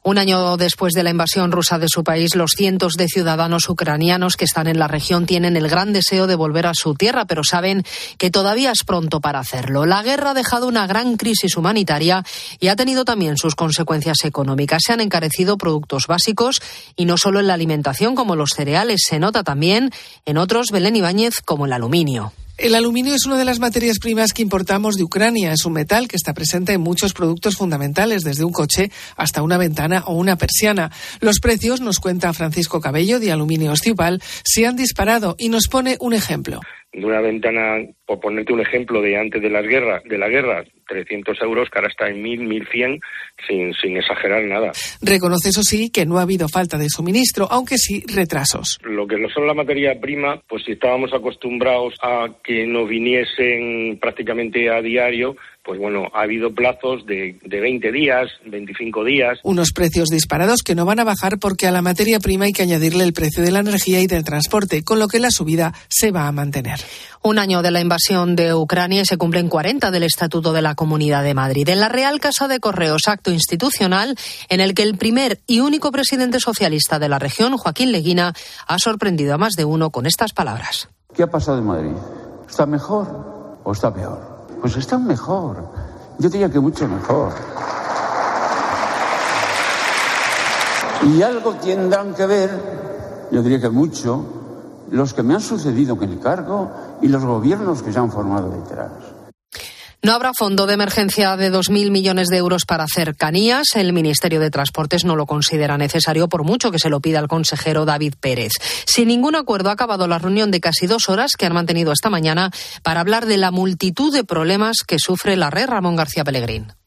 [0.04, 4.38] Un año después de la invasión rusa de su país, los cientos de ciudadanos ucranianos
[4.38, 7.44] que están en la región tienen el gran deseo de volver a su tierra, pero
[7.44, 7.84] saben
[8.18, 9.86] que todavía es pronto para hacerlo.
[9.86, 12.24] La guerra ha dejado una gran crisis humanitaria
[12.60, 14.84] y ha tenido también sus consecuencias económicas.
[14.86, 16.62] Se han encarecido productos básicos
[16.96, 19.92] y no solo en la alimentación como los cereales, se nota también
[20.26, 22.32] en otros, Belén Ibáñez, como el aluminio.
[22.60, 25.54] El aluminio es una de las materias primas que importamos de Ucrania.
[25.54, 29.58] Es un metal que está presente en muchos productos fundamentales, desde un coche hasta una
[29.58, 30.92] ventana o una persiana.
[31.22, 35.96] Los precios, nos cuenta Francisco Cabello de Aluminio Ciupal, se han disparado y nos pone
[36.02, 36.60] un ejemplo
[36.92, 40.64] de una ventana, por ponerte un ejemplo de antes de las guerras, de la guerra,
[40.88, 43.00] 300 euros, que ahora está en 1000, 1100,
[43.48, 44.72] sin, sin exagerar nada.
[45.02, 48.80] Reconoce, eso sí, que no ha habido falta de suministro, aunque sí retrasos.
[48.84, 54.00] Lo que no son la materia prima, pues si estábamos acostumbrados a que nos viniesen
[54.02, 55.36] prácticamente a diario,
[55.70, 59.38] pues bueno, ha habido plazos de, de 20 días, 25 días.
[59.44, 62.64] Unos precios disparados que no van a bajar porque a la materia prima hay que
[62.64, 66.10] añadirle el precio de la energía y del transporte, con lo que la subida se
[66.10, 66.80] va a mantener.
[67.22, 70.74] Un año de la invasión de Ucrania y se cumplen 40 del Estatuto de la
[70.74, 71.70] Comunidad de Madrid.
[71.70, 74.16] En la Real Casa de Correos, acto institucional
[74.50, 78.34] en el que el primer y único presidente socialista de la región, Joaquín Leguina,
[78.66, 80.90] ha sorprendido a más de uno con estas palabras.
[81.14, 81.96] ¿Qué ha pasado en Madrid?
[82.50, 84.29] ¿Está mejor o está peor?
[84.62, 85.58] Pues están mejor.
[86.18, 87.32] Yo diría que mucho mejor.
[91.04, 94.22] Y algo tendrán que ver, yo diría que mucho,
[94.92, 96.70] los que me han sucedido en el cargo
[97.02, 98.92] y los gobiernos que se han formado detrás.
[100.02, 103.76] No habrá fondo de emergencia de 2.000 millones de euros para cercanías.
[103.76, 107.28] El Ministerio de Transportes no lo considera necesario, por mucho que se lo pida al
[107.28, 108.54] consejero David Pérez.
[108.86, 112.10] Sin ningún acuerdo ha acabado la reunión de casi dos horas que han mantenido esta
[112.10, 112.50] mañana
[112.82, 116.79] para hablar de la multitud de problemas que sufre la red Ramón García Pellegrín.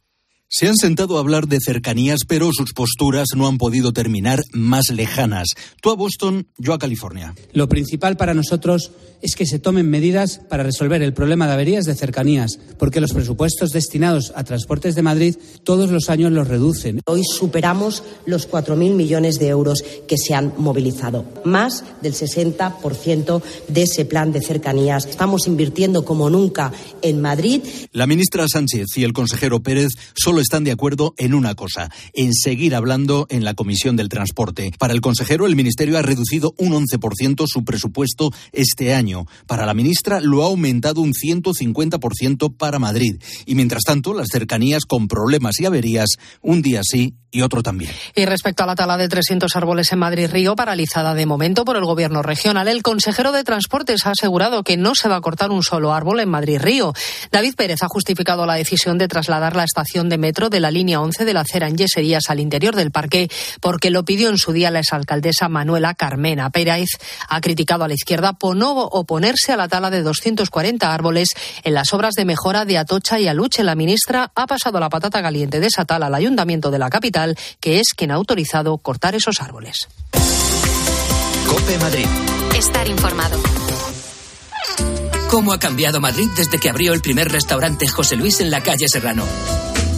[0.55, 4.91] Se han sentado a hablar de cercanías, pero sus posturas no han podido terminar más
[4.91, 5.49] lejanas.
[5.81, 7.35] Tú a Boston, yo a California.
[7.55, 8.91] Lo principal para nosotros
[9.23, 13.15] es que se tomen medidas para resolver el problema de averías de cercanías, porque los
[13.15, 17.01] presupuestos destinados a transportes de Madrid todos los años los reducen.
[17.07, 23.83] Hoy superamos los 4.000 millones de euros que se han movilizado, más del 60% de
[23.85, 25.07] ese plan de cercanías.
[25.07, 27.63] Estamos invirtiendo como nunca en Madrid.
[27.93, 32.35] La ministra Sánchez y el consejero Pérez solo están de acuerdo en una cosa, en
[32.35, 34.73] seguir hablando en la Comisión del Transporte.
[34.79, 39.75] Para el consejero, el Ministerio ha reducido un 11% su presupuesto este año para la
[39.75, 43.21] ministra lo ha aumentado un 150% para Madrid.
[43.47, 47.91] Y mientras tanto, las cercanías con problemas y averías, un día sí y otro también.
[48.15, 51.85] Y respecto a la tala de 300 árboles en Madrid-Río, paralizada de momento por el
[51.85, 55.63] gobierno regional, el consejero de Transportes ha asegurado que no se va a cortar un
[55.63, 56.93] solo árbol en Madrid-Río.
[57.31, 61.01] David Pérez ha justificado la decisión de trasladar la estación de metro de la línea
[61.01, 63.31] 11 de la acera en Yeserías al interior del parque
[63.61, 66.51] porque lo pidió en su día la exalcaldesa Manuela Carmena.
[66.51, 66.89] Pérez
[67.29, 71.29] ha criticado a la izquierda por no oponerse a la tala de 240 árboles
[71.65, 73.63] en las obras de mejora de Atocha y Aluche.
[73.63, 77.37] La ministra ha pasado la patata caliente de esa tala al ayuntamiento de la capital
[77.61, 79.89] que es quien ha autorizado cortar esos árboles.
[81.47, 82.07] Cope Madrid.
[82.57, 83.39] Estar informado.
[85.33, 88.87] ¿Cómo ha cambiado Madrid desde que abrió el primer restaurante José Luis en la calle
[88.87, 89.25] Serrano?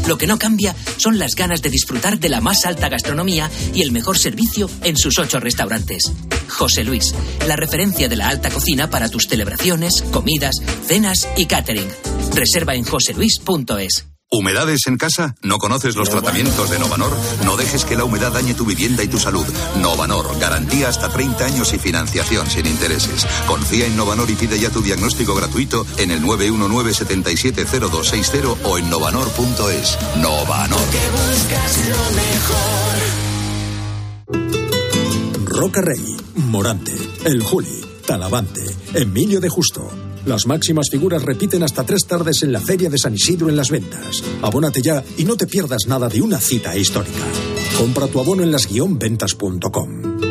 [0.07, 3.83] Lo que no cambia son las ganas de disfrutar de la más alta gastronomía y
[3.83, 6.13] el mejor servicio en sus ocho restaurantes.
[6.49, 7.15] José Luis,
[7.47, 11.89] la referencia de la alta cocina para tus celebraciones, comidas, cenas y catering.
[12.35, 14.14] Reserva en joseluis.es.
[14.35, 15.37] ¿Humedades en casa?
[15.43, 17.17] ¿No conoces los tratamientos de Novanor?
[17.45, 19.47] No dejes que la humedad dañe tu vivienda y tu salud.
[19.81, 23.29] Novanor, garantía hasta 30 años y financiación sin intereses.
[23.47, 29.97] Confía en Novanor y pide ya tu diagnóstico gratuito en el 919-770260 o en novanor.es.
[30.17, 30.81] Novanor.
[35.45, 38.65] Roca Rey, Morante, El Juli, Talavante,
[38.95, 40.14] Emilio de Justo.
[40.27, 43.71] Las máximas figuras repiten hasta tres tardes en la Feria de San Isidro en las
[43.71, 44.23] ventas.
[44.43, 47.25] Abónate ya y no te pierdas nada de una cita histórica.
[47.79, 50.24] Compra tu abono en las-ventas.com.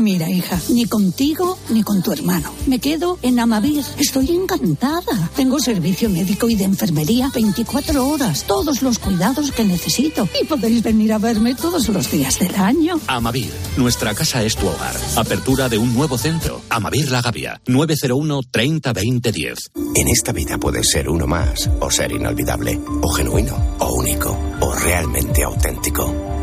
[0.00, 2.50] Mira, hija, ni contigo ni con tu hermano.
[2.66, 3.84] Me quedo en Amavir.
[3.98, 5.30] Estoy encantada.
[5.36, 8.44] Tengo servicio médico y de enfermería 24 horas.
[8.44, 10.26] Todos los cuidados que necesito.
[10.40, 12.98] Y podéis venir a verme todos los días del año.
[13.08, 14.96] Amavir, nuestra casa es tu hogar.
[15.16, 16.62] Apertura de un nuevo centro.
[16.70, 19.58] Amavir La Gavia, 901 30 20 10.
[19.96, 24.30] En esta vida puedes ser uno más, o ser inolvidable, o genuino, o único,
[24.60, 26.29] o realmente auténtico.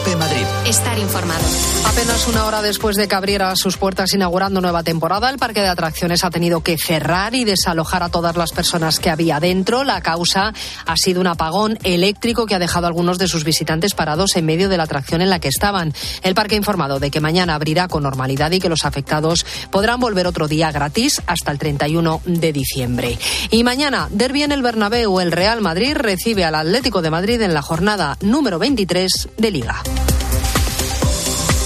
[0.00, 0.46] Cope Madrid.
[0.66, 1.44] Estar informado.
[1.86, 5.68] Apenas una hora después de que abriera sus puertas inaugurando nueva temporada, el parque de
[5.68, 9.84] atracciones ha tenido que cerrar y desalojar a todas las personas que había dentro.
[9.84, 10.54] La causa
[10.86, 14.46] ha sido un apagón eléctrico que ha dejado a algunos de sus visitantes parados en
[14.46, 15.92] medio de la atracción en la que estaban.
[16.22, 20.00] El parque ha informado de que mañana abrirá con normalidad y que los afectados podrán
[20.00, 23.18] volver otro día gratis hasta el 31 de diciembre.
[23.50, 27.54] Y mañana, derbi en el Bernabéu, el Real Madrid recibe al Atlético de Madrid en
[27.54, 29.82] la jornada número 23 de Liga.